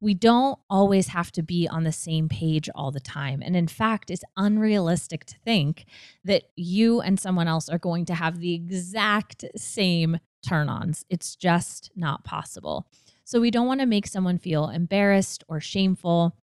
We 0.00 0.14
don't 0.14 0.58
always 0.68 1.08
have 1.08 1.32
to 1.32 1.42
be 1.42 1.66
on 1.68 1.84
the 1.84 1.92
same 1.92 2.28
page 2.28 2.68
all 2.74 2.90
the 2.90 3.00
time. 3.00 3.42
And 3.42 3.56
in 3.56 3.66
fact, 3.66 4.10
it's 4.10 4.24
unrealistic 4.36 5.24
to 5.26 5.38
think 5.44 5.86
that 6.24 6.44
you 6.54 7.00
and 7.00 7.18
someone 7.18 7.48
else 7.48 7.68
are 7.68 7.78
going 7.78 8.04
to 8.06 8.14
have 8.14 8.38
the 8.38 8.54
exact 8.54 9.44
same 9.56 10.18
turn 10.46 10.68
ons. 10.68 11.04
It's 11.08 11.34
just 11.34 11.90
not 11.96 12.24
possible. 12.24 12.86
So 13.24 13.40
we 13.40 13.50
don't 13.50 13.66
want 13.66 13.80
to 13.80 13.86
make 13.86 14.06
someone 14.06 14.38
feel 14.38 14.68
embarrassed 14.68 15.42
or 15.48 15.60
shameful 15.60 16.36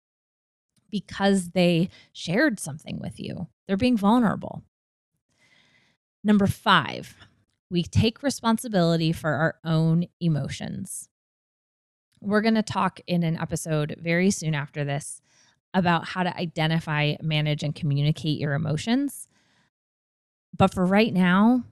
because 0.90 1.50
they 1.50 1.90
shared 2.12 2.58
something 2.58 2.98
with 2.98 3.20
you. 3.20 3.48
They're 3.66 3.76
being 3.76 3.96
vulnerable. 3.96 4.62
Number 6.24 6.46
five, 6.46 7.16
we 7.70 7.82
take 7.82 8.22
responsibility 8.22 9.12
for 9.12 9.30
our 9.30 9.56
own 9.64 10.06
emotions. 10.20 11.08
We're 12.20 12.42
going 12.42 12.54
to 12.54 12.62
talk 12.62 13.00
in 13.06 13.22
an 13.22 13.38
episode 13.38 13.96
very 14.00 14.30
soon 14.30 14.54
after 14.54 14.84
this 14.84 15.22
about 15.72 16.08
how 16.08 16.22
to 16.22 16.36
identify, 16.36 17.14
manage, 17.22 17.62
and 17.62 17.74
communicate 17.74 18.38
your 18.38 18.54
emotions. 18.54 19.28
But 20.56 20.74
for 20.74 20.84
right 20.84 21.12
now, 21.12 21.64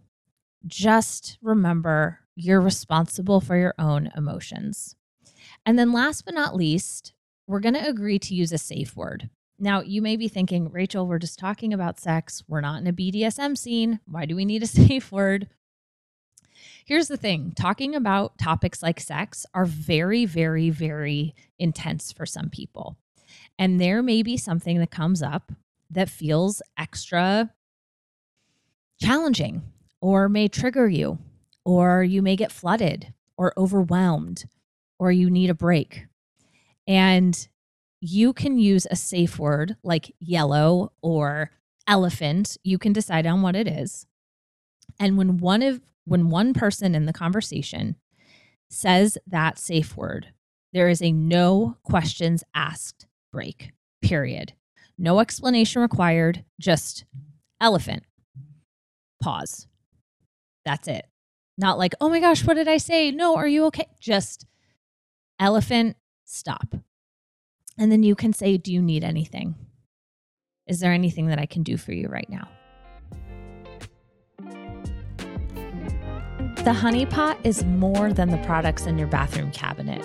just 0.67 1.39
remember 1.43 2.21
you're 2.35 2.61
responsible 2.61 3.41
for 3.41 3.57
your 3.57 3.75
own 3.79 4.11
emotions. 4.17 4.95
And 5.67 5.79
then, 5.79 5.93
last 5.93 6.25
but 6.25 6.35
not 6.35 6.55
least, 6.55 7.13
we're 7.47 7.61
going 7.61 7.75
to 7.75 7.89
agree 7.89 8.19
to 8.21 8.35
use 8.35 8.53
a 8.53 8.59
safe 8.59 8.97
word. 8.97 9.29
Now, 9.59 9.81
you 9.81 10.01
may 10.01 10.17
be 10.17 10.29
thinking, 10.29 10.71
Rachel, 10.71 11.07
we're 11.07 11.19
just 11.19 11.39
talking 11.39 11.73
about 11.73 11.99
sex. 11.99 12.45
We're 12.47 12.61
not 12.61 12.81
in 12.81 12.87
a 12.87 12.93
BDSM 12.93 13.59
scene. 13.59 13.99
Why 14.07 14.25
do 14.25 14.37
we 14.37 14.45
need 14.45 14.63
a 14.63 14.67
safe 14.69 15.11
word? 15.11 15.49
Here's 16.89 17.09
the 17.09 17.19
thing 17.19 17.53
talking 17.55 17.95
about 17.95 18.39
topics 18.39 18.83
like 18.83 18.99
sex 18.99 19.45
are 19.53 19.67
very, 19.67 20.25
very, 20.25 20.71
very 20.71 21.35
intense 21.59 22.13
for 22.13 22.25
some 22.25 22.49
people. 22.49 22.97
And 23.59 23.79
there 23.79 24.03
may 24.03 24.23
be 24.23 24.39
something 24.39 24.79
that 24.79 24.91
comes 24.91 25.23
up 25.23 25.53
that 25.91 26.09
feels 26.09 26.63
extra 26.79 27.53
challenging 29.03 29.65
or 30.01 30.31
may 30.31 30.49
trigger 30.49 30.89
you, 30.89 31.19
or 31.63 32.03
you 32.03 32.23
may 32.23 32.37
get 32.37 32.51
flooded 32.51 33.13
or 33.37 33.53
overwhelmed, 33.59 34.47
or 34.99 35.13
you 35.13 35.29
need 35.29 35.51
a 35.51 35.55
break. 35.55 36.07
And 36.87 37.49
you 38.01 38.33
can 38.33 38.59
use 38.59 38.87
a 38.91 38.97
safe 38.97 39.39
word 39.39 39.77
like 39.83 40.15
yellow 40.21 40.93
or 41.03 41.51
elephant. 41.87 42.57
You 42.65 42.79
can 42.79 42.95
decide 42.95 43.27
on 43.27 43.43
what 43.43 43.57
it 43.57 43.69
is. 43.69 44.07
And 44.99 45.19
when 45.19 45.37
one 45.37 45.61
of 45.61 45.83
when 46.09 46.31
one 46.31 46.55
person 46.55 46.95
in 46.95 47.05
the 47.07 47.13
conversation 47.13 47.97
says 48.71 49.19
that 49.27 49.59
safe 49.59 49.97
word, 49.97 50.29
there 50.73 50.89
is 50.89 51.03
a 51.03 51.13
no 51.13 51.77
questions 51.83 52.43
asked 52.55 53.07
break, 53.33 53.73
period. 54.03 54.55
No 54.97 55.21
explanation 55.21 55.83
required, 55.83 56.45
just 56.61 57.05
elephant. 57.61 58.03
Pause. 59.23 59.67
That's 60.65 60.89
it. 60.89 61.07
Not 61.57 61.79
like, 61.79 61.95
oh 62.01 62.09
my 62.09 62.21
gosh, 62.21 62.45
what 62.45 62.55
did 62.55 62.69
I 62.69 62.79
say? 62.79 63.11
No, 63.11 63.37
are 63.37 63.49
you 63.49 63.67
okay? 63.67 63.89
Just 64.01 64.47
elephant, 65.39 65.97
stop. 66.25 66.75
And 67.77 67.93
then 67.93 68.03
you 68.03 68.15
can 68.15 68.33
say, 68.33 68.57
do 68.57 68.73
you 68.73 68.83
need 68.83 69.05
anything? 69.05 69.55
Is 70.67 70.81
there 70.81 70.93
anything 70.93 71.29
that 71.29 71.39
I 71.39 71.47
can 71.47 71.63
do 71.63 71.77
for 71.77 71.93
you 71.93 72.09
right 72.09 72.29
now? 72.29 72.49
The 76.69 76.75
Honey 76.75 77.07
Pot 77.07 77.39
is 77.45 77.65
more 77.65 78.13
than 78.13 78.29
the 78.29 78.37
products 78.45 78.85
in 78.85 78.99
your 78.99 79.09
bathroom 79.09 79.51
cabinet. 79.53 80.05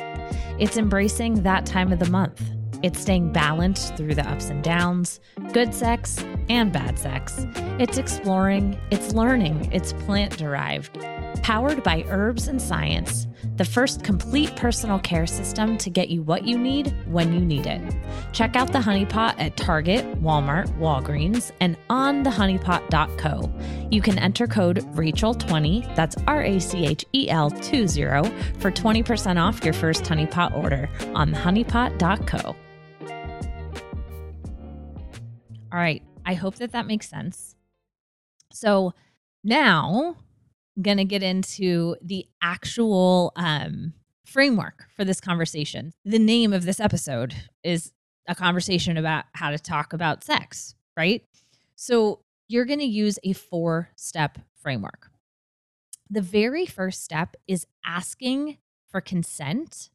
It's 0.59 0.77
embracing 0.77 1.43
that 1.43 1.65
time 1.65 1.91
of 1.91 1.99
the 1.99 2.09
month. 2.09 2.41
It's 2.81 3.01
staying 3.01 3.33
balanced 3.33 3.97
through 3.97 4.15
the 4.15 4.25
ups 4.25 4.45
and 4.45 4.63
downs, 4.63 5.19
good 5.51 5.73
sex 5.73 6.23
and 6.47 6.71
bad 6.71 6.97
sex. 6.97 7.45
It's 7.79 7.97
exploring, 7.97 8.79
it's 8.91 9.13
learning, 9.13 9.73
it's 9.73 9.91
plant 9.91 10.37
derived. 10.37 10.97
Powered 11.43 11.83
by 11.83 12.05
herbs 12.07 12.47
and 12.47 12.61
science, 12.61 13.27
the 13.57 13.65
first 13.65 14.01
complete 14.01 14.55
personal 14.55 14.97
care 14.97 15.27
system 15.27 15.77
to 15.79 15.89
get 15.89 16.07
you 16.07 16.23
what 16.23 16.45
you 16.47 16.57
need 16.57 16.95
when 17.05 17.33
you 17.33 17.41
need 17.41 17.65
it. 17.65 17.81
Check 18.31 18.55
out 18.55 18.71
the 18.71 18.79
Honeypot 18.79 19.35
at 19.37 19.57
Target, 19.57 20.05
Walmart, 20.21 20.69
Walgreens, 20.79 21.51
and 21.59 21.75
on 21.89 22.23
thehoneypot.co. 22.23 23.53
You 23.91 24.01
can 24.01 24.17
enter 24.19 24.47
code 24.47 24.77
Rachel20, 24.95 25.93
that's 25.97 26.15
R 26.27 26.43
A 26.43 26.59
C 26.59 26.85
H 26.85 27.03
E 27.13 27.29
L 27.29 27.49
20, 27.49 27.87
for 28.59 28.71
20% 28.71 29.37
off 29.37 29.65
your 29.65 29.73
first 29.73 30.05
Honeypot 30.05 30.55
order 30.55 30.89
on 31.13 31.33
thehoneypot.co. 31.33 32.55
All 35.73 35.79
right, 35.79 36.01
I 36.25 36.35
hope 36.35 36.55
that 36.55 36.71
that 36.71 36.87
makes 36.87 37.09
sense. 37.09 37.57
So 38.53 38.93
now 39.43 40.15
going 40.81 40.97
to 40.97 41.05
get 41.05 41.23
into 41.23 41.95
the 42.01 42.25
actual 42.41 43.31
um, 43.35 43.93
framework 44.25 44.85
for 44.95 45.05
this 45.05 45.21
conversation. 45.21 45.93
The 46.03 46.19
name 46.19 46.53
of 46.53 46.65
this 46.65 46.79
episode 46.79 47.35
is 47.63 47.91
a 48.27 48.35
conversation 48.35 48.97
about 48.97 49.25
how 49.33 49.51
to 49.51 49.59
talk 49.59 49.93
about 49.93 50.23
sex, 50.23 50.75
right? 50.97 51.23
So 51.75 52.21
you're 52.47 52.65
going 52.65 52.79
to 52.79 52.85
use 52.85 53.19
a 53.23 53.33
four 53.33 53.89
step 53.95 54.39
framework. 54.55 55.09
The 56.09 56.21
very 56.21 56.65
first 56.65 57.03
step 57.03 57.35
is 57.47 57.67
asking 57.85 58.57
for 58.89 59.01
consent 59.01 59.89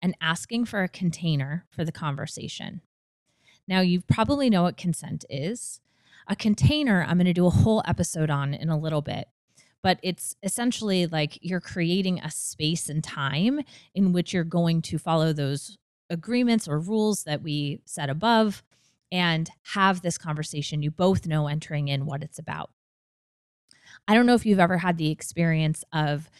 and 0.00 0.16
asking 0.20 0.66
for 0.66 0.82
a 0.82 0.88
container 0.88 1.64
for 1.70 1.84
the 1.84 1.92
conversation. 1.92 2.82
Now, 3.68 3.80
you 3.80 4.00
probably 4.00 4.50
know 4.50 4.64
what 4.64 4.76
consent 4.76 5.24
is. 5.30 5.80
A 6.28 6.36
container, 6.36 7.04
I'm 7.06 7.16
going 7.16 7.26
to 7.26 7.32
do 7.32 7.46
a 7.46 7.50
whole 7.50 7.82
episode 7.86 8.30
on 8.30 8.54
in 8.54 8.68
a 8.68 8.78
little 8.78 9.02
bit, 9.02 9.28
but 9.82 9.98
it's 10.02 10.36
essentially 10.42 11.06
like 11.06 11.38
you're 11.42 11.60
creating 11.60 12.20
a 12.20 12.30
space 12.30 12.88
and 12.88 13.02
time 13.02 13.60
in 13.94 14.12
which 14.12 14.32
you're 14.32 14.44
going 14.44 14.80
to 14.82 14.98
follow 14.98 15.32
those 15.32 15.76
agreements 16.08 16.68
or 16.68 16.78
rules 16.78 17.24
that 17.24 17.42
we 17.42 17.80
set 17.84 18.08
above 18.08 18.62
and 19.10 19.50
have 19.74 20.02
this 20.02 20.18
conversation. 20.18 20.82
You 20.82 20.90
both 20.90 21.26
know 21.26 21.48
entering 21.48 21.88
in 21.88 22.06
what 22.06 22.22
it's 22.22 22.38
about. 22.38 22.70
I 24.08 24.14
don't 24.14 24.26
know 24.26 24.34
if 24.34 24.46
you've 24.46 24.60
ever 24.60 24.78
had 24.78 24.98
the 24.98 25.10
experience 25.10 25.84
of 25.92 26.30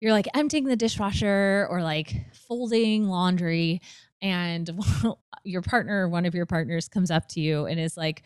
you're 0.00 0.12
like 0.12 0.28
emptying 0.34 0.64
the 0.64 0.76
dishwasher 0.76 1.66
or 1.70 1.82
like 1.82 2.14
folding 2.32 3.08
laundry 3.08 3.80
and 4.22 4.70
your 5.44 5.62
partner 5.62 6.08
one 6.08 6.26
of 6.26 6.34
your 6.34 6.46
partners 6.46 6.88
comes 6.88 7.10
up 7.10 7.28
to 7.28 7.40
you 7.40 7.66
and 7.66 7.78
is 7.78 7.96
like 7.96 8.22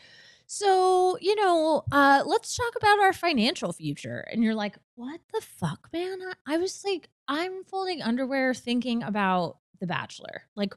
so 0.53 1.17
you 1.21 1.37
know 1.37 1.85
uh 1.93 2.25
let's 2.27 2.57
talk 2.57 2.73
about 2.77 2.99
our 2.99 3.13
financial 3.13 3.73
future. 3.73 4.27
And 4.33 4.43
you're 4.43 4.57
like 4.57 4.77
what 4.97 5.21
the 5.33 5.41
fuck 5.41 5.89
man? 5.93 6.19
I, 6.21 6.55
I 6.55 6.59
was 6.59 6.83
like 6.85 7.09
i'm 7.29 7.63
folding 7.63 8.03
underwear 8.03 8.53
thinking 8.53 9.05
about 9.05 9.59
the 9.79 9.87
bachelor. 9.87 10.43
Like 10.57 10.75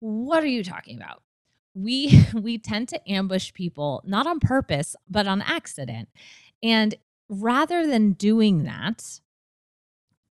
what 0.00 0.42
are 0.42 0.48
you 0.48 0.64
talking 0.64 0.96
about? 0.96 1.22
We 1.74 2.26
we 2.34 2.58
tend 2.58 2.88
to 2.88 3.08
ambush 3.08 3.52
people 3.52 4.02
not 4.04 4.26
on 4.26 4.40
purpose 4.40 4.96
but 5.08 5.28
on 5.28 5.42
accident. 5.42 6.08
And 6.60 6.96
rather 7.28 7.86
than 7.86 8.14
doing 8.14 8.64
that 8.64 9.20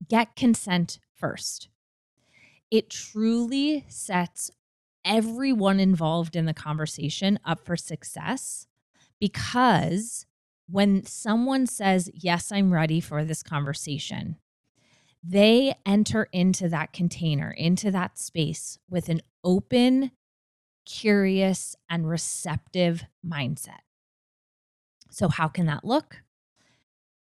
get 0.10 0.36
consent 0.36 0.98
first. 1.14 1.70
It 2.72 2.90
truly 2.90 3.86
sets 3.90 4.50
everyone 5.06 5.80
involved 5.80 6.36
in 6.36 6.46
the 6.46 6.54
conversation 6.54 7.40
up 7.46 7.66
for 7.66 7.76
success 7.76 8.68
because 9.20 10.26
when 10.70 11.04
someone 11.06 11.68
says, 11.68 12.10
Yes, 12.14 12.52
I'm 12.52 12.74
ready 12.74 13.00
for 13.00 13.24
this 13.24 13.44
conversation, 13.44 14.38
they 15.24 15.76
enter 15.86 16.28
into 16.32 16.68
that 16.70 16.94
container, 16.94 17.52
into 17.52 17.92
that 17.92 18.18
space 18.18 18.78
with 18.90 19.10
an 19.10 19.22
open, 19.44 20.12
curious, 20.86 21.76
and 21.90 22.10
receptive 22.10 23.06
mindset. 23.26 23.80
So, 25.10 25.30
how 25.30 25.48
can 25.48 25.66
that 25.68 25.86
look? 25.86 26.24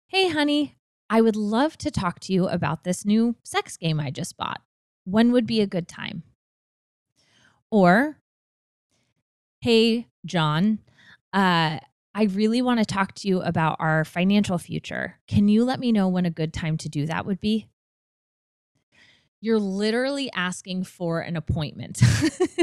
Hey, 0.07 0.29
honey, 0.29 0.77
I 1.09 1.21
would 1.21 1.35
love 1.35 1.77
to 1.79 1.91
talk 1.91 2.19
to 2.21 2.33
you 2.33 2.47
about 2.47 2.83
this 2.83 3.05
new 3.05 3.35
sex 3.43 3.77
game 3.77 3.99
I 3.99 4.09
just 4.09 4.37
bought. 4.37 4.61
When 5.05 5.31
would 5.31 5.45
be 5.45 5.61
a 5.61 5.67
good 5.67 5.87
time? 5.87 6.23
Or, 7.73 8.19
hey, 9.59 10.07
John, 10.27 10.77
uh, 11.33 11.79
I 12.13 12.23
really 12.25 12.61
want 12.61 12.77
to 12.81 12.85
talk 12.85 13.15
to 13.15 13.27
you 13.27 13.41
about 13.41 13.77
our 13.79 14.05
financial 14.05 14.59
future. 14.59 15.15
Can 15.27 15.47
you 15.47 15.63
let 15.65 15.79
me 15.79 15.91
know 15.91 16.07
when 16.07 16.27
a 16.27 16.29
good 16.29 16.53
time 16.53 16.77
to 16.77 16.87
do 16.87 17.07
that 17.07 17.25
would 17.25 17.41
be? 17.41 17.69
You're 19.41 19.57
literally 19.57 20.29
asking 20.35 20.83
for 20.83 21.21
an 21.21 21.35
appointment. 21.35 21.99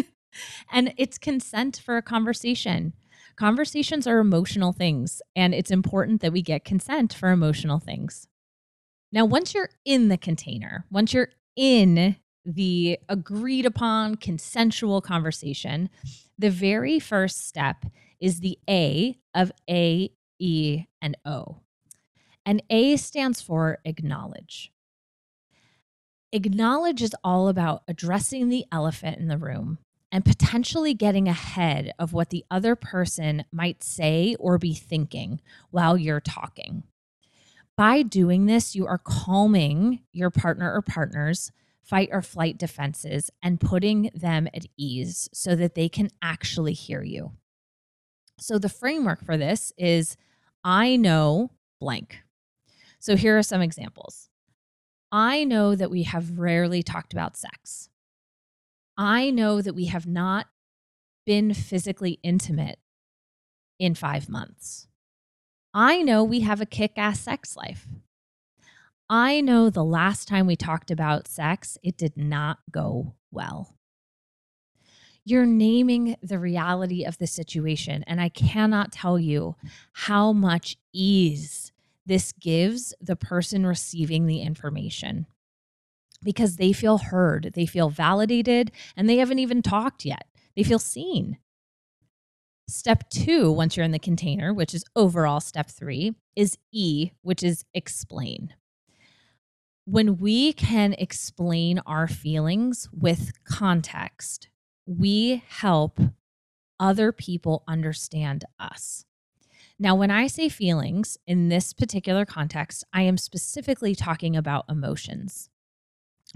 and 0.72 0.94
it's 0.96 1.18
consent 1.18 1.82
for 1.84 1.96
a 1.96 2.02
conversation. 2.02 2.92
Conversations 3.34 4.06
are 4.06 4.20
emotional 4.20 4.72
things, 4.72 5.20
and 5.34 5.52
it's 5.56 5.72
important 5.72 6.20
that 6.20 6.32
we 6.32 6.40
get 6.40 6.64
consent 6.64 7.12
for 7.12 7.32
emotional 7.32 7.80
things. 7.80 8.28
Now, 9.10 9.24
once 9.24 9.54
you're 9.54 9.70
in 9.84 10.06
the 10.06 10.16
container, 10.16 10.86
once 10.88 11.12
you're 11.12 11.30
in 11.56 12.14
the 12.44 12.98
agreed 13.08 13.66
upon 13.66 14.16
consensual 14.16 15.00
conversation, 15.00 15.90
the 16.38 16.50
very 16.50 16.98
first 16.98 17.46
step 17.46 17.84
is 18.20 18.40
the 18.40 18.58
A 18.68 19.18
of 19.34 19.52
A, 19.68 20.10
E, 20.38 20.84
and 21.00 21.16
O. 21.24 21.60
And 22.46 22.62
A 22.70 22.96
stands 22.96 23.40
for 23.40 23.78
acknowledge. 23.84 24.72
Acknowledge 26.32 27.02
is 27.02 27.14
all 27.24 27.48
about 27.48 27.82
addressing 27.88 28.48
the 28.48 28.64
elephant 28.70 29.18
in 29.18 29.28
the 29.28 29.38
room 29.38 29.78
and 30.12 30.24
potentially 30.24 30.94
getting 30.94 31.28
ahead 31.28 31.92
of 31.98 32.12
what 32.12 32.30
the 32.30 32.44
other 32.50 32.74
person 32.74 33.44
might 33.52 33.82
say 33.82 34.36
or 34.38 34.58
be 34.58 34.74
thinking 34.74 35.40
while 35.70 35.96
you're 35.96 36.20
talking. 36.20 36.84
By 37.76 38.02
doing 38.02 38.46
this, 38.46 38.74
you 38.74 38.86
are 38.86 38.98
calming 38.98 40.00
your 40.12 40.30
partner 40.30 40.72
or 40.72 40.82
partners 40.82 41.52
fight 41.90 42.08
or 42.12 42.22
flight 42.22 42.56
defenses 42.56 43.30
and 43.42 43.60
putting 43.60 44.10
them 44.14 44.46
at 44.54 44.64
ease 44.78 45.28
so 45.34 45.56
that 45.56 45.74
they 45.74 45.88
can 45.88 46.08
actually 46.22 46.72
hear 46.72 47.02
you. 47.02 47.32
So, 48.38 48.58
the 48.58 48.68
framework 48.68 49.24
for 49.24 49.36
this 49.36 49.72
is 49.76 50.16
I 50.64 50.96
know 50.96 51.50
blank. 51.80 52.20
So, 53.00 53.16
here 53.16 53.36
are 53.36 53.42
some 53.42 53.60
examples. 53.60 54.28
I 55.10 55.42
know 55.42 55.74
that 55.74 55.90
we 55.90 56.04
have 56.04 56.38
rarely 56.38 56.84
talked 56.84 57.12
about 57.12 57.36
sex. 57.36 57.90
I 58.96 59.30
know 59.30 59.60
that 59.60 59.74
we 59.74 59.86
have 59.86 60.06
not 60.06 60.46
been 61.26 61.52
physically 61.52 62.20
intimate 62.22 62.78
in 63.80 63.96
five 63.96 64.28
months. 64.28 64.86
I 65.74 66.02
know 66.02 66.22
we 66.22 66.40
have 66.40 66.60
a 66.60 66.66
kick 66.66 66.92
ass 66.96 67.20
sex 67.20 67.56
life. 67.56 67.88
I 69.12 69.40
know 69.40 69.70
the 69.70 69.82
last 69.82 70.28
time 70.28 70.46
we 70.46 70.54
talked 70.54 70.92
about 70.92 71.26
sex, 71.26 71.76
it 71.82 71.96
did 71.96 72.16
not 72.16 72.58
go 72.70 73.16
well. 73.32 73.74
You're 75.24 75.46
naming 75.46 76.14
the 76.22 76.38
reality 76.38 77.04
of 77.04 77.18
the 77.18 77.26
situation. 77.26 78.04
And 78.06 78.20
I 78.20 78.28
cannot 78.28 78.92
tell 78.92 79.18
you 79.18 79.56
how 79.92 80.32
much 80.32 80.76
ease 80.92 81.72
this 82.06 82.30
gives 82.30 82.94
the 83.00 83.16
person 83.16 83.66
receiving 83.66 84.26
the 84.26 84.42
information 84.42 85.26
because 86.22 86.56
they 86.56 86.72
feel 86.72 86.98
heard, 86.98 87.50
they 87.54 87.66
feel 87.66 87.90
validated, 87.90 88.70
and 88.96 89.08
they 89.08 89.16
haven't 89.16 89.40
even 89.40 89.60
talked 89.60 90.04
yet. 90.04 90.26
They 90.54 90.62
feel 90.62 90.78
seen. 90.78 91.38
Step 92.68 93.10
two, 93.10 93.50
once 93.50 93.76
you're 93.76 93.84
in 93.84 93.90
the 93.90 93.98
container, 93.98 94.54
which 94.54 94.72
is 94.72 94.84
overall 94.94 95.40
step 95.40 95.68
three, 95.68 96.14
is 96.36 96.56
E, 96.70 97.10
which 97.22 97.42
is 97.42 97.64
explain 97.74 98.54
when 99.90 100.18
we 100.18 100.52
can 100.52 100.92
explain 100.92 101.80
our 101.80 102.06
feelings 102.06 102.88
with 102.92 103.32
context, 103.44 104.48
we 104.86 105.42
help 105.48 105.98
other 106.78 107.10
people 107.10 107.64
understand 107.66 108.44
us. 108.60 109.04
Now, 109.80 109.96
when 109.96 110.12
I 110.12 110.28
say 110.28 110.48
feelings 110.48 111.18
in 111.26 111.48
this 111.48 111.72
particular 111.72 112.24
context, 112.24 112.84
I 112.92 113.02
am 113.02 113.18
specifically 113.18 113.96
talking 113.96 114.36
about 114.36 114.66
emotions. 114.68 115.50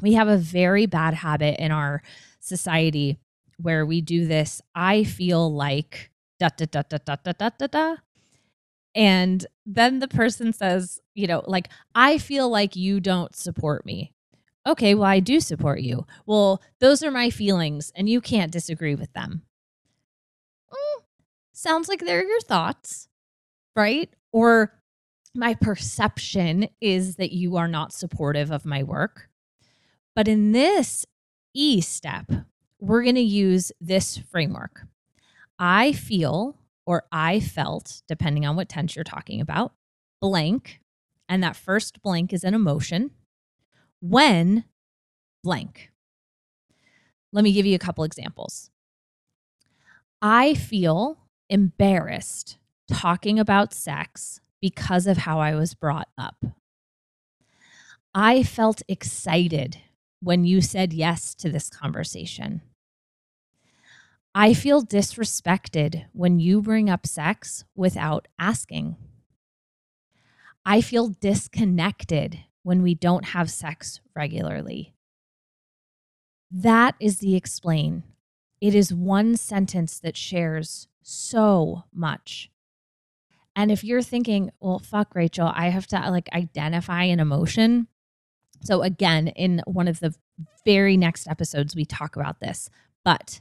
We 0.02 0.14
have 0.14 0.26
a 0.26 0.36
very 0.36 0.86
bad 0.86 1.14
habit 1.14 1.60
in 1.60 1.70
our 1.70 2.02
society 2.40 3.18
where 3.58 3.86
we 3.86 4.00
do 4.00 4.26
this 4.26 4.60
I 4.74 5.04
feel 5.04 5.54
like 5.54 6.10
da 6.40 6.48
da 6.56 6.64
da 6.64 6.82
da 6.82 6.98
da 6.98 7.32
da 7.32 7.50
da 7.56 7.66
da 7.68 7.96
and 8.94 9.46
then 9.66 9.98
the 9.98 10.08
person 10.08 10.52
says, 10.52 11.00
you 11.14 11.26
know, 11.26 11.42
like, 11.46 11.68
I 11.94 12.18
feel 12.18 12.48
like 12.48 12.76
you 12.76 13.00
don't 13.00 13.34
support 13.34 13.86
me. 13.86 14.12
Okay, 14.66 14.94
well, 14.94 15.04
I 15.04 15.20
do 15.20 15.40
support 15.40 15.80
you. 15.80 16.06
Well, 16.26 16.62
those 16.80 17.02
are 17.02 17.10
my 17.10 17.30
feelings, 17.30 17.92
and 17.94 18.08
you 18.08 18.20
can't 18.20 18.52
disagree 18.52 18.94
with 18.94 19.12
them. 19.12 19.42
Mm, 20.72 21.02
sounds 21.52 21.88
like 21.88 22.00
they're 22.00 22.26
your 22.26 22.40
thoughts, 22.40 23.08
right? 23.76 24.08
Or 24.32 24.72
my 25.34 25.54
perception 25.54 26.68
is 26.80 27.16
that 27.16 27.32
you 27.32 27.56
are 27.56 27.68
not 27.68 27.92
supportive 27.92 28.50
of 28.50 28.64
my 28.64 28.82
work. 28.82 29.28
But 30.14 30.28
in 30.28 30.52
this 30.52 31.04
E 31.54 31.80
step, 31.80 32.30
we're 32.80 33.02
going 33.02 33.14
to 33.16 33.20
use 33.20 33.72
this 33.80 34.16
framework. 34.16 34.86
I 35.58 35.92
feel 35.92 36.56
or 36.86 37.04
I 37.10 37.40
felt, 37.40 38.02
depending 38.08 38.46
on 38.46 38.56
what 38.56 38.68
tense 38.68 38.94
you're 38.94 39.04
talking 39.04 39.40
about, 39.40 39.72
blank. 40.20 40.80
And 41.28 41.42
that 41.42 41.56
first 41.56 42.02
blank 42.02 42.32
is 42.32 42.44
an 42.44 42.54
emotion 42.54 43.10
when 44.00 44.64
blank. 45.42 45.90
Let 47.32 47.44
me 47.44 47.52
give 47.52 47.66
you 47.66 47.74
a 47.74 47.80
couple 47.80 48.04
examples. 48.04 48.70
I 50.22 50.54
feel 50.54 51.18
embarrassed 51.50 52.58
talking 52.88 53.38
about 53.38 53.74
sex 53.74 54.40
because 54.60 55.06
of 55.06 55.18
how 55.18 55.40
I 55.40 55.54
was 55.54 55.74
brought 55.74 56.08
up. 56.16 56.44
I 58.14 58.42
felt 58.42 58.82
excited 58.88 59.78
when 60.20 60.44
you 60.44 60.60
said 60.60 60.92
yes 60.92 61.34
to 61.34 61.50
this 61.50 61.68
conversation. 61.68 62.62
I 64.34 64.54
feel 64.54 64.82
disrespected 64.82 66.06
when 66.12 66.40
you 66.40 66.62
bring 66.62 66.88
up 66.88 67.06
sex 67.06 67.64
without 67.76 68.26
asking. 68.38 68.96
I 70.64 70.80
feel 70.80 71.08
disconnected 71.08 72.40
when 72.62 72.82
we 72.82 72.94
don't 72.94 73.26
have 73.26 73.50
sex 73.50 74.00
regularly. 74.16 74.94
That 76.50 76.94
is 77.00 77.18
the 77.18 77.36
explain. 77.36 78.04
It 78.60 78.74
is 78.74 78.94
one 78.94 79.36
sentence 79.36 79.98
that 80.00 80.16
shares 80.16 80.88
so 81.02 81.84
much. 81.92 82.50
And 83.56 83.70
if 83.70 83.84
you're 83.84 84.02
thinking, 84.02 84.50
well, 84.60 84.78
fuck, 84.78 85.14
Rachel, 85.14 85.52
I 85.54 85.68
have 85.68 85.86
to 85.88 86.10
like 86.10 86.28
identify 86.32 87.04
an 87.04 87.20
emotion. 87.20 87.88
So, 88.62 88.82
again, 88.82 89.28
in 89.28 89.62
one 89.66 89.88
of 89.88 90.00
the 90.00 90.14
very 90.64 90.96
next 90.96 91.28
episodes, 91.28 91.76
we 91.76 91.84
talk 91.84 92.16
about 92.16 92.40
this. 92.40 92.70
But 93.04 93.40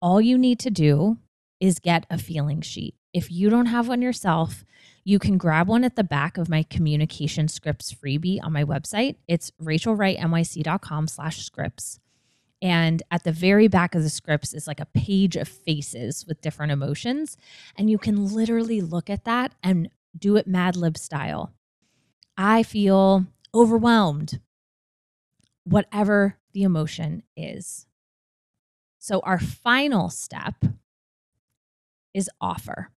all 0.00 0.20
you 0.20 0.38
need 0.38 0.58
to 0.60 0.70
do 0.70 1.18
is 1.62 1.78
get 1.78 2.04
a 2.10 2.18
feeling 2.18 2.60
sheet. 2.60 2.96
If 3.14 3.30
you 3.30 3.48
don't 3.48 3.66
have 3.66 3.86
one 3.86 4.02
yourself, 4.02 4.64
you 5.04 5.20
can 5.20 5.38
grab 5.38 5.68
one 5.68 5.84
at 5.84 5.94
the 5.94 6.02
back 6.02 6.36
of 6.36 6.48
my 6.48 6.64
communication 6.64 7.46
scripts 7.46 7.94
freebie 7.94 8.42
on 8.42 8.52
my 8.52 8.64
website. 8.64 9.14
It's 9.28 9.52
rachelwrightnyc.com 9.62 11.06
slash 11.06 11.44
scripts. 11.44 12.00
And 12.60 13.00
at 13.12 13.22
the 13.22 13.30
very 13.30 13.68
back 13.68 13.94
of 13.94 14.02
the 14.02 14.10
scripts 14.10 14.52
is 14.52 14.66
like 14.66 14.80
a 14.80 14.86
page 14.86 15.36
of 15.36 15.46
faces 15.46 16.26
with 16.26 16.40
different 16.40 16.72
emotions. 16.72 17.36
And 17.76 17.88
you 17.88 17.96
can 17.96 18.34
literally 18.34 18.80
look 18.80 19.08
at 19.08 19.24
that 19.24 19.52
and 19.62 19.88
do 20.18 20.34
it 20.34 20.48
Mad 20.48 20.74
Lib 20.74 20.98
style. 20.98 21.52
I 22.36 22.64
feel 22.64 23.26
overwhelmed, 23.54 24.40
whatever 25.62 26.38
the 26.54 26.64
emotion 26.64 27.22
is. 27.36 27.86
So, 28.98 29.20
our 29.20 29.38
final 29.38 30.08
step 30.08 30.56
is 32.14 32.30
offer. 32.40 32.90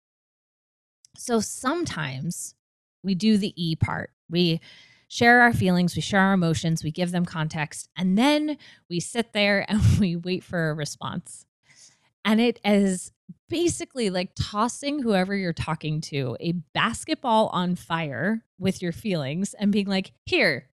So, 1.16 1.40
sometimes 1.40 2.54
we 3.02 3.14
do 3.14 3.36
the 3.36 3.52
E 3.56 3.76
part. 3.76 4.10
We 4.30 4.60
share 5.08 5.42
our 5.42 5.52
feelings, 5.52 5.94
we 5.94 6.00
share 6.00 6.20
our 6.20 6.32
emotions, 6.32 6.82
we 6.82 6.90
give 6.90 7.10
them 7.10 7.26
context, 7.26 7.88
and 7.96 8.16
then 8.16 8.56
we 8.88 8.98
sit 8.98 9.32
there 9.32 9.66
and 9.68 9.80
we 9.98 10.16
wait 10.16 10.42
for 10.42 10.70
a 10.70 10.74
response. 10.74 11.44
And 12.24 12.40
it 12.40 12.60
is 12.64 13.12
basically 13.48 14.08
like 14.08 14.30
tossing 14.34 15.02
whoever 15.02 15.34
you're 15.34 15.52
talking 15.52 16.00
to 16.00 16.36
a 16.40 16.52
basketball 16.72 17.48
on 17.48 17.74
fire 17.76 18.44
with 18.58 18.80
your 18.80 18.92
feelings 18.92 19.54
and 19.54 19.72
being 19.72 19.86
like, 19.86 20.12
here, 20.24 20.68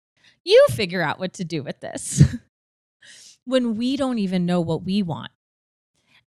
you 0.46 0.66
figure 0.70 1.02
out 1.02 1.20
what 1.20 1.34
to 1.34 1.44
do 1.44 1.64
with 1.64 1.80
this. 1.82 2.24
when 3.46 3.76
we 3.76 3.98
don't 3.98 4.20
even 4.20 4.46
know 4.46 4.62
what 4.62 4.84
we 4.84 5.02
want. 5.02 5.32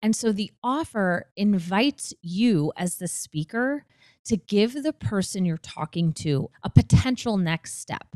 And 0.01 0.15
so 0.15 0.31
the 0.31 0.51
offer 0.63 1.29
invites 1.35 2.13
you 2.21 2.71
as 2.77 2.95
the 2.95 3.07
speaker 3.07 3.85
to 4.25 4.37
give 4.37 4.83
the 4.83 4.93
person 4.93 5.45
you're 5.45 5.57
talking 5.57 6.13
to 6.13 6.49
a 6.63 6.69
potential 6.69 7.37
next 7.37 7.79
step. 7.79 8.15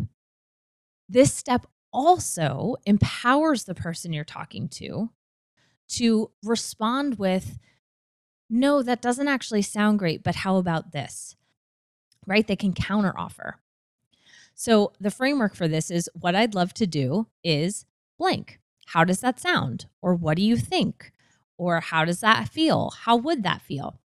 This 1.10 1.34
step 1.34 1.67
also 1.91 2.76
empowers 2.86 3.65
the 3.65 3.76
person 3.76 4.13
you're 4.13 4.24
talking 4.24 4.67
to 4.67 5.10
to 5.89 6.32
respond 6.43 7.19
with, 7.19 7.60
no, 8.50 8.82
that 8.82 9.02
doesn't 9.02 9.28
actually 9.28 9.62
sound 9.62 10.00
great, 10.00 10.24
but 10.24 10.36
how 10.36 10.58
about 10.58 10.91
this? 10.91 11.36
Right? 12.26 12.48
They 12.48 12.56
can 12.56 12.74
counteroffer. 12.74 13.54
So 14.56 14.93
the 15.00 15.12
framework 15.12 15.56
for 15.56 15.67
this 15.67 15.91
is 15.91 16.10
what 16.13 16.36
I'd 16.36 16.56
love 16.56 16.74
to 16.76 16.88
do 16.88 17.28
is 17.43 17.86
blank. 18.17 18.60
How 18.88 19.04
does 19.04 19.19
that 19.22 19.39
sound? 19.39 19.88
Or 20.02 20.13
what 20.15 20.38
do 20.38 20.43
you 20.43 20.58
think? 20.58 21.12
Or 21.58 21.80
how 21.80 22.06
does 22.06 22.20
that 22.22 22.50
feel? 22.50 22.92
How 23.02 23.16
would 23.16 23.44
that 23.44 23.62
feel? 23.62 24.00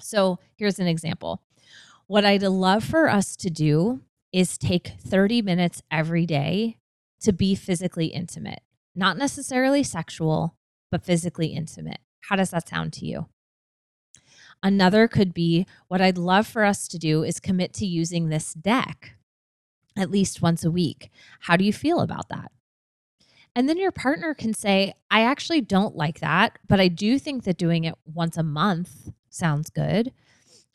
So 0.00 0.38
here's 0.56 0.78
an 0.78 0.86
example. 0.86 1.42
What 2.06 2.24
I'd 2.24 2.42
love 2.42 2.84
for 2.84 3.08
us 3.08 3.36
to 3.36 3.50
do 3.50 4.00
is 4.32 4.58
take 4.58 4.94
30 5.00 5.42
minutes 5.42 5.82
every 5.90 6.26
day 6.26 6.76
to 7.20 7.32
be 7.32 7.54
physically 7.54 8.06
intimate, 8.06 8.60
not 8.94 9.16
necessarily 9.16 9.82
sexual, 9.82 10.56
but 10.90 11.04
physically 11.04 11.48
intimate. 11.48 11.98
How 12.28 12.36
does 12.36 12.50
that 12.50 12.68
sound 12.68 12.92
to 12.94 13.06
you? 13.06 13.28
Another 14.62 15.08
could 15.08 15.34
be 15.34 15.66
what 15.88 16.00
I'd 16.00 16.18
love 16.18 16.46
for 16.46 16.64
us 16.64 16.88
to 16.88 16.98
do 16.98 17.22
is 17.22 17.38
commit 17.40 17.72
to 17.74 17.86
using 17.86 18.28
this 18.28 18.54
deck 18.54 19.16
at 19.96 20.10
least 20.10 20.42
once 20.42 20.64
a 20.64 20.70
week. 20.70 21.10
How 21.40 21.56
do 21.56 21.64
you 21.64 21.72
feel 21.72 22.00
about 22.00 22.28
that? 22.28 22.50
And 23.56 23.68
then 23.68 23.78
your 23.78 23.92
partner 23.92 24.34
can 24.34 24.52
say, 24.52 24.94
I 25.10 25.22
actually 25.22 25.60
don't 25.60 25.96
like 25.96 26.20
that, 26.20 26.58
but 26.68 26.80
I 26.80 26.88
do 26.88 27.18
think 27.18 27.44
that 27.44 27.56
doing 27.56 27.84
it 27.84 27.94
once 28.04 28.36
a 28.36 28.42
month 28.42 29.10
sounds 29.30 29.70
good. 29.70 30.12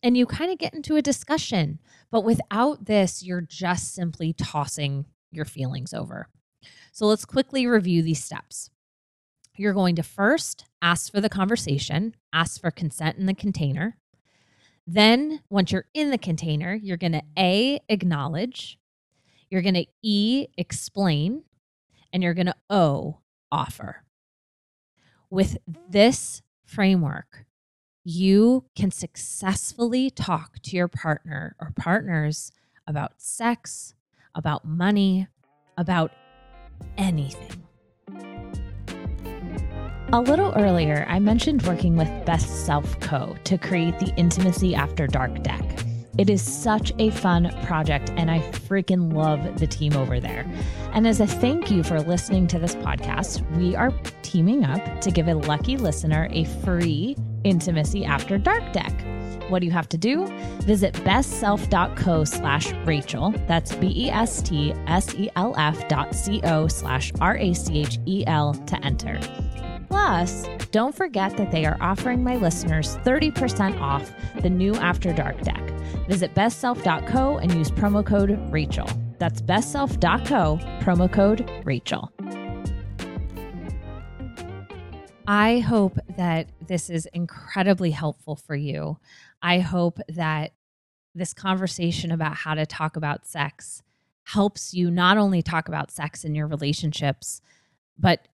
And 0.02 0.15
you 0.15 0.26
kind 0.26 0.52
of 0.52 0.58
get 0.58 0.74
into 0.74 0.96
a 0.96 1.02
discussion. 1.02 1.80
But 2.10 2.24
without 2.24 2.86
this, 2.86 3.22
you're 3.22 3.42
just 3.42 3.94
simply 3.94 4.34
tossing 4.34 5.06
your 5.30 5.46
feelings 5.46 5.94
over. 5.94 6.30
So 6.94 7.06
let's 7.06 7.26
quickly 7.26 7.68
review 7.68 8.02
these 8.02 8.24
steps. 8.24 8.70
You're 9.58 9.74
going 9.74 9.96
to 9.98 10.04
first 10.04 10.65
ask 10.82 11.12
for 11.12 11.20
the 11.20 11.30
conversation, 11.30 12.15
ask 12.32 12.62
for 12.62 12.72
consent 12.72 13.18
in 13.18 13.26
the 13.26 13.34
container. 13.34 13.98
Then, 14.88 15.42
once 15.50 15.72
you're 15.72 15.86
in 15.94 16.12
the 16.12 16.18
container, 16.18 16.74
you're 16.74 16.98
going 16.98 17.12
to 17.12 17.22
A, 17.38 17.80
acknowledge. 17.89 18.80
You're 19.50 19.62
going 19.62 19.76
to 19.76 19.86
E, 20.02 20.48
explain. 20.58 21.44
And 22.12 22.24
you're 22.24 22.34
going 22.34 22.48
to 22.48 22.56
O, 22.69 23.19
offer. 23.52 24.04
With 25.30 25.58
this 25.89 26.41
framework, 26.65 27.45
you 28.04 28.65
can 28.76 28.91
successfully 28.91 30.10
talk 30.10 30.60
to 30.63 30.76
your 30.76 30.88
partner 30.88 31.56
or 31.60 31.72
partners 31.76 32.52
about 32.88 33.13
sex, 33.17 33.93
about 34.34 34.65
money, 34.65 35.28
about 35.78 36.12
anything. 36.98 37.63
A 40.12 40.19
little 40.19 40.54
earlier, 40.56 41.06
I 41.08 41.19
mentioned 41.19 41.62
working 41.67 41.95
with 41.95 42.10
Best 42.26 42.65
Self 42.65 43.00
Co. 43.00 43.36
to 43.43 43.58
create 43.60 44.00
the 44.00 44.12
Intimacy 44.15 44.74
After 44.74 45.06
Dark 45.06 45.43
deck. 45.43 45.62
It 46.19 46.29
is 46.29 46.41
such 46.41 46.91
a 46.99 47.12
fun 47.12 47.49
project, 47.63 48.12
and 48.17 48.29
I 48.29 48.39
freaking 48.39 49.13
love 49.13 49.58
the 49.58 49.65
team 49.65 49.95
over 49.95 50.19
there. 50.19 50.45
And 50.91 51.08
as 51.08 51.21
a 51.21 51.25
thank 51.25 51.71
you 51.71 51.82
for 51.82 52.01
listening 52.01 52.45
to 52.47 52.60
this 52.60 52.75
podcast, 52.75 53.49
we 53.55 53.73
are 53.73 53.93
teaming 54.21 54.65
up 54.65 54.99
to 54.99 55.12
give 55.12 55.29
a 55.29 55.36
lucky 55.36 55.77
listener 55.77 56.27
a 56.32 56.43
free 56.43 57.15
Intimacy 57.45 58.03
After 58.03 58.38
Dark 58.38 58.73
deck. 58.73 58.91
What 59.47 59.60
do 59.60 59.65
you 59.65 59.71
have 59.71 59.88
to 59.89 59.97
do? 59.97 60.27
Visit 60.63 60.93
bestself.co 61.05 62.25
slash 62.25 62.73
Rachel. 62.86 63.34
That's 63.47 63.73
B 63.75 63.88
E 63.95 64.10
S 64.10 64.41
T 64.41 64.73
S 64.88 65.15
E 65.15 65.29
L 65.38 65.55
F 65.58 65.88
dot 65.88 66.13
C 66.13 66.41
O 66.43 66.67
slash 66.67 67.13
R 67.21 67.38
A 67.38 67.53
C 67.53 67.79
H 67.79 67.97
E 68.05 68.25
L 68.27 68.53
to 68.53 68.86
enter. 68.86 69.21
Plus, 69.89 70.47
don't 70.71 70.95
forget 70.95 71.36
that 71.38 71.52
they 71.52 71.65
are 71.65 71.78
offering 71.82 72.23
my 72.23 72.36
listeners 72.36 72.97
30% 72.97 73.82
off 73.82 74.12
the 74.41 74.49
new 74.49 74.75
After 74.75 75.12
Dark 75.12 75.41
deck. 75.41 75.69
Visit 76.08 76.36
bestself.co 76.36 77.38
and 77.38 77.54
use 77.54 77.71
promo 77.71 78.06
code 78.06 78.39
Rachel. 78.52 78.88
That's 79.17 79.41
bestself.co, 79.41 80.60
promo 80.82 81.12
code 81.12 81.49
Rachel. 81.65 82.12
I 85.28 85.60
hope 85.60 85.97
that 86.17 86.49
this 86.65 86.89
is 86.89 87.08
incredibly 87.13 87.91
helpful 87.91 88.36
for 88.36 88.56
you. 88.56 88.97
I 89.41 89.60
hope 89.60 89.99
that 90.10 90.54
this 91.13 91.34
conversation 91.34 92.12
about 92.12 92.36
how 92.36 92.56
to 92.56 92.65
talk 92.65 92.95
about 92.95 93.28
sex 93.28 93.84
helps 94.23 94.73
you 94.73 94.89
not 94.91 95.17
only 95.17 95.41
talk 95.41 95.67
about 95.67 95.91
sex 95.91 96.23
in 96.23 96.36
your 96.36 96.47
relationships, 96.47 97.41
but 97.97 98.28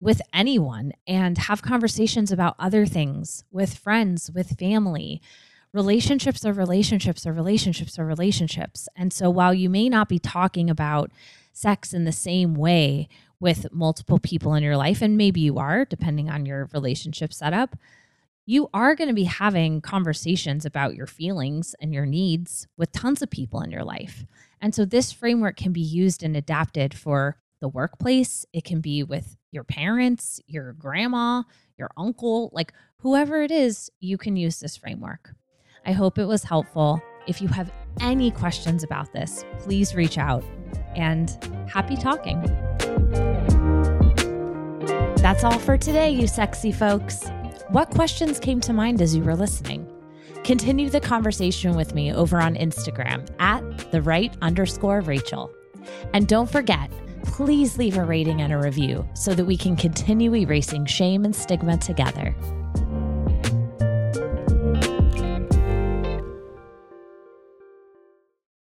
with 0.00 0.20
anyone 0.32 0.92
and 1.06 1.38
have 1.38 1.62
conversations 1.62 2.30
about 2.30 2.54
other 2.58 2.84
things 2.86 3.44
with 3.50 3.74
friends, 3.74 4.30
with 4.30 4.58
family. 4.58 5.22
relationships 5.76 6.44
are 6.44 6.52
relationships 6.54 7.26
are 7.26 7.32
relationships 7.32 7.98
are 7.98 8.06
relationships. 8.06 8.88
And 8.96 9.12
so 9.12 9.28
while 9.28 9.52
you 9.52 9.68
may 9.68 9.88
not 9.88 10.08
be 10.08 10.18
talking 10.18 10.70
about 10.70 11.10
sex 11.52 11.92
in 11.92 12.04
the 12.04 12.12
same 12.12 12.54
way 12.54 13.08
with 13.38 13.72
multiple 13.72 14.18
people 14.18 14.54
in 14.54 14.62
your 14.62 14.76
life, 14.76 15.02
and 15.02 15.16
maybe 15.16 15.40
you 15.40 15.58
are, 15.58 15.84
depending 15.84 16.30
on 16.30 16.46
your 16.46 16.70
relationship 16.72 17.32
setup, 17.32 17.76
you 18.46 18.70
are 18.72 18.94
going 18.94 19.08
to 19.08 19.14
be 19.14 19.24
having 19.24 19.80
conversations 19.80 20.64
about 20.64 20.94
your 20.94 21.06
feelings 21.06 21.74
and 21.80 21.92
your 21.92 22.06
needs 22.06 22.66
with 22.78 22.92
tons 22.92 23.20
of 23.20 23.28
people 23.28 23.60
in 23.60 23.70
your 23.70 23.84
life. 23.84 24.24
And 24.60 24.74
so 24.74 24.84
this 24.84 25.12
framework 25.12 25.56
can 25.56 25.72
be 25.72 25.80
used 25.80 26.22
and 26.22 26.36
adapted 26.36 26.94
for 26.94 27.36
the 27.66 27.70
workplace. 27.70 28.46
It 28.52 28.62
can 28.62 28.80
be 28.80 29.02
with 29.02 29.36
your 29.50 29.64
parents, 29.64 30.40
your 30.46 30.72
grandma, 30.74 31.42
your 31.76 31.90
uncle, 31.96 32.48
like 32.52 32.72
whoever 32.98 33.42
it 33.42 33.50
is, 33.50 33.90
you 33.98 34.16
can 34.16 34.36
use 34.36 34.60
this 34.60 34.76
framework. 34.76 35.34
I 35.84 35.90
hope 35.90 36.16
it 36.16 36.26
was 36.26 36.44
helpful. 36.44 37.02
If 37.26 37.42
you 37.42 37.48
have 37.48 37.72
any 38.00 38.30
questions 38.30 38.84
about 38.84 39.12
this, 39.12 39.44
please 39.58 39.96
reach 39.96 40.16
out 40.16 40.44
and 40.94 41.28
happy 41.68 41.96
talking. 41.96 42.40
That's 45.16 45.42
all 45.42 45.58
for 45.58 45.76
today, 45.76 46.10
you 46.10 46.28
sexy 46.28 46.70
folks. 46.70 47.28
What 47.70 47.90
questions 47.90 48.38
came 48.38 48.60
to 48.60 48.72
mind 48.72 49.02
as 49.02 49.16
you 49.16 49.24
were 49.24 49.34
listening? 49.34 49.90
Continue 50.44 50.88
the 50.88 51.00
conversation 51.00 51.74
with 51.74 51.96
me 51.96 52.12
over 52.12 52.40
on 52.40 52.54
Instagram 52.54 53.28
at 53.40 53.90
the 53.90 54.02
wright 54.02 54.36
underscore 54.40 55.00
Rachel. 55.00 55.50
And 56.14 56.28
don't 56.28 56.48
forget, 56.48 56.90
please 57.26 57.76
leave 57.76 57.98
a 57.98 58.04
rating 58.04 58.40
and 58.40 58.52
a 58.52 58.58
review 58.58 59.06
so 59.14 59.34
that 59.34 59.44
we 59.44 59.56
can 59.56 59.76
continue 59.76 60.34
erasing 60.34 60.86
shame 60.86 61.24
and 61.24 61.34
stigma 61.34 61.76
together. 61.76 62.34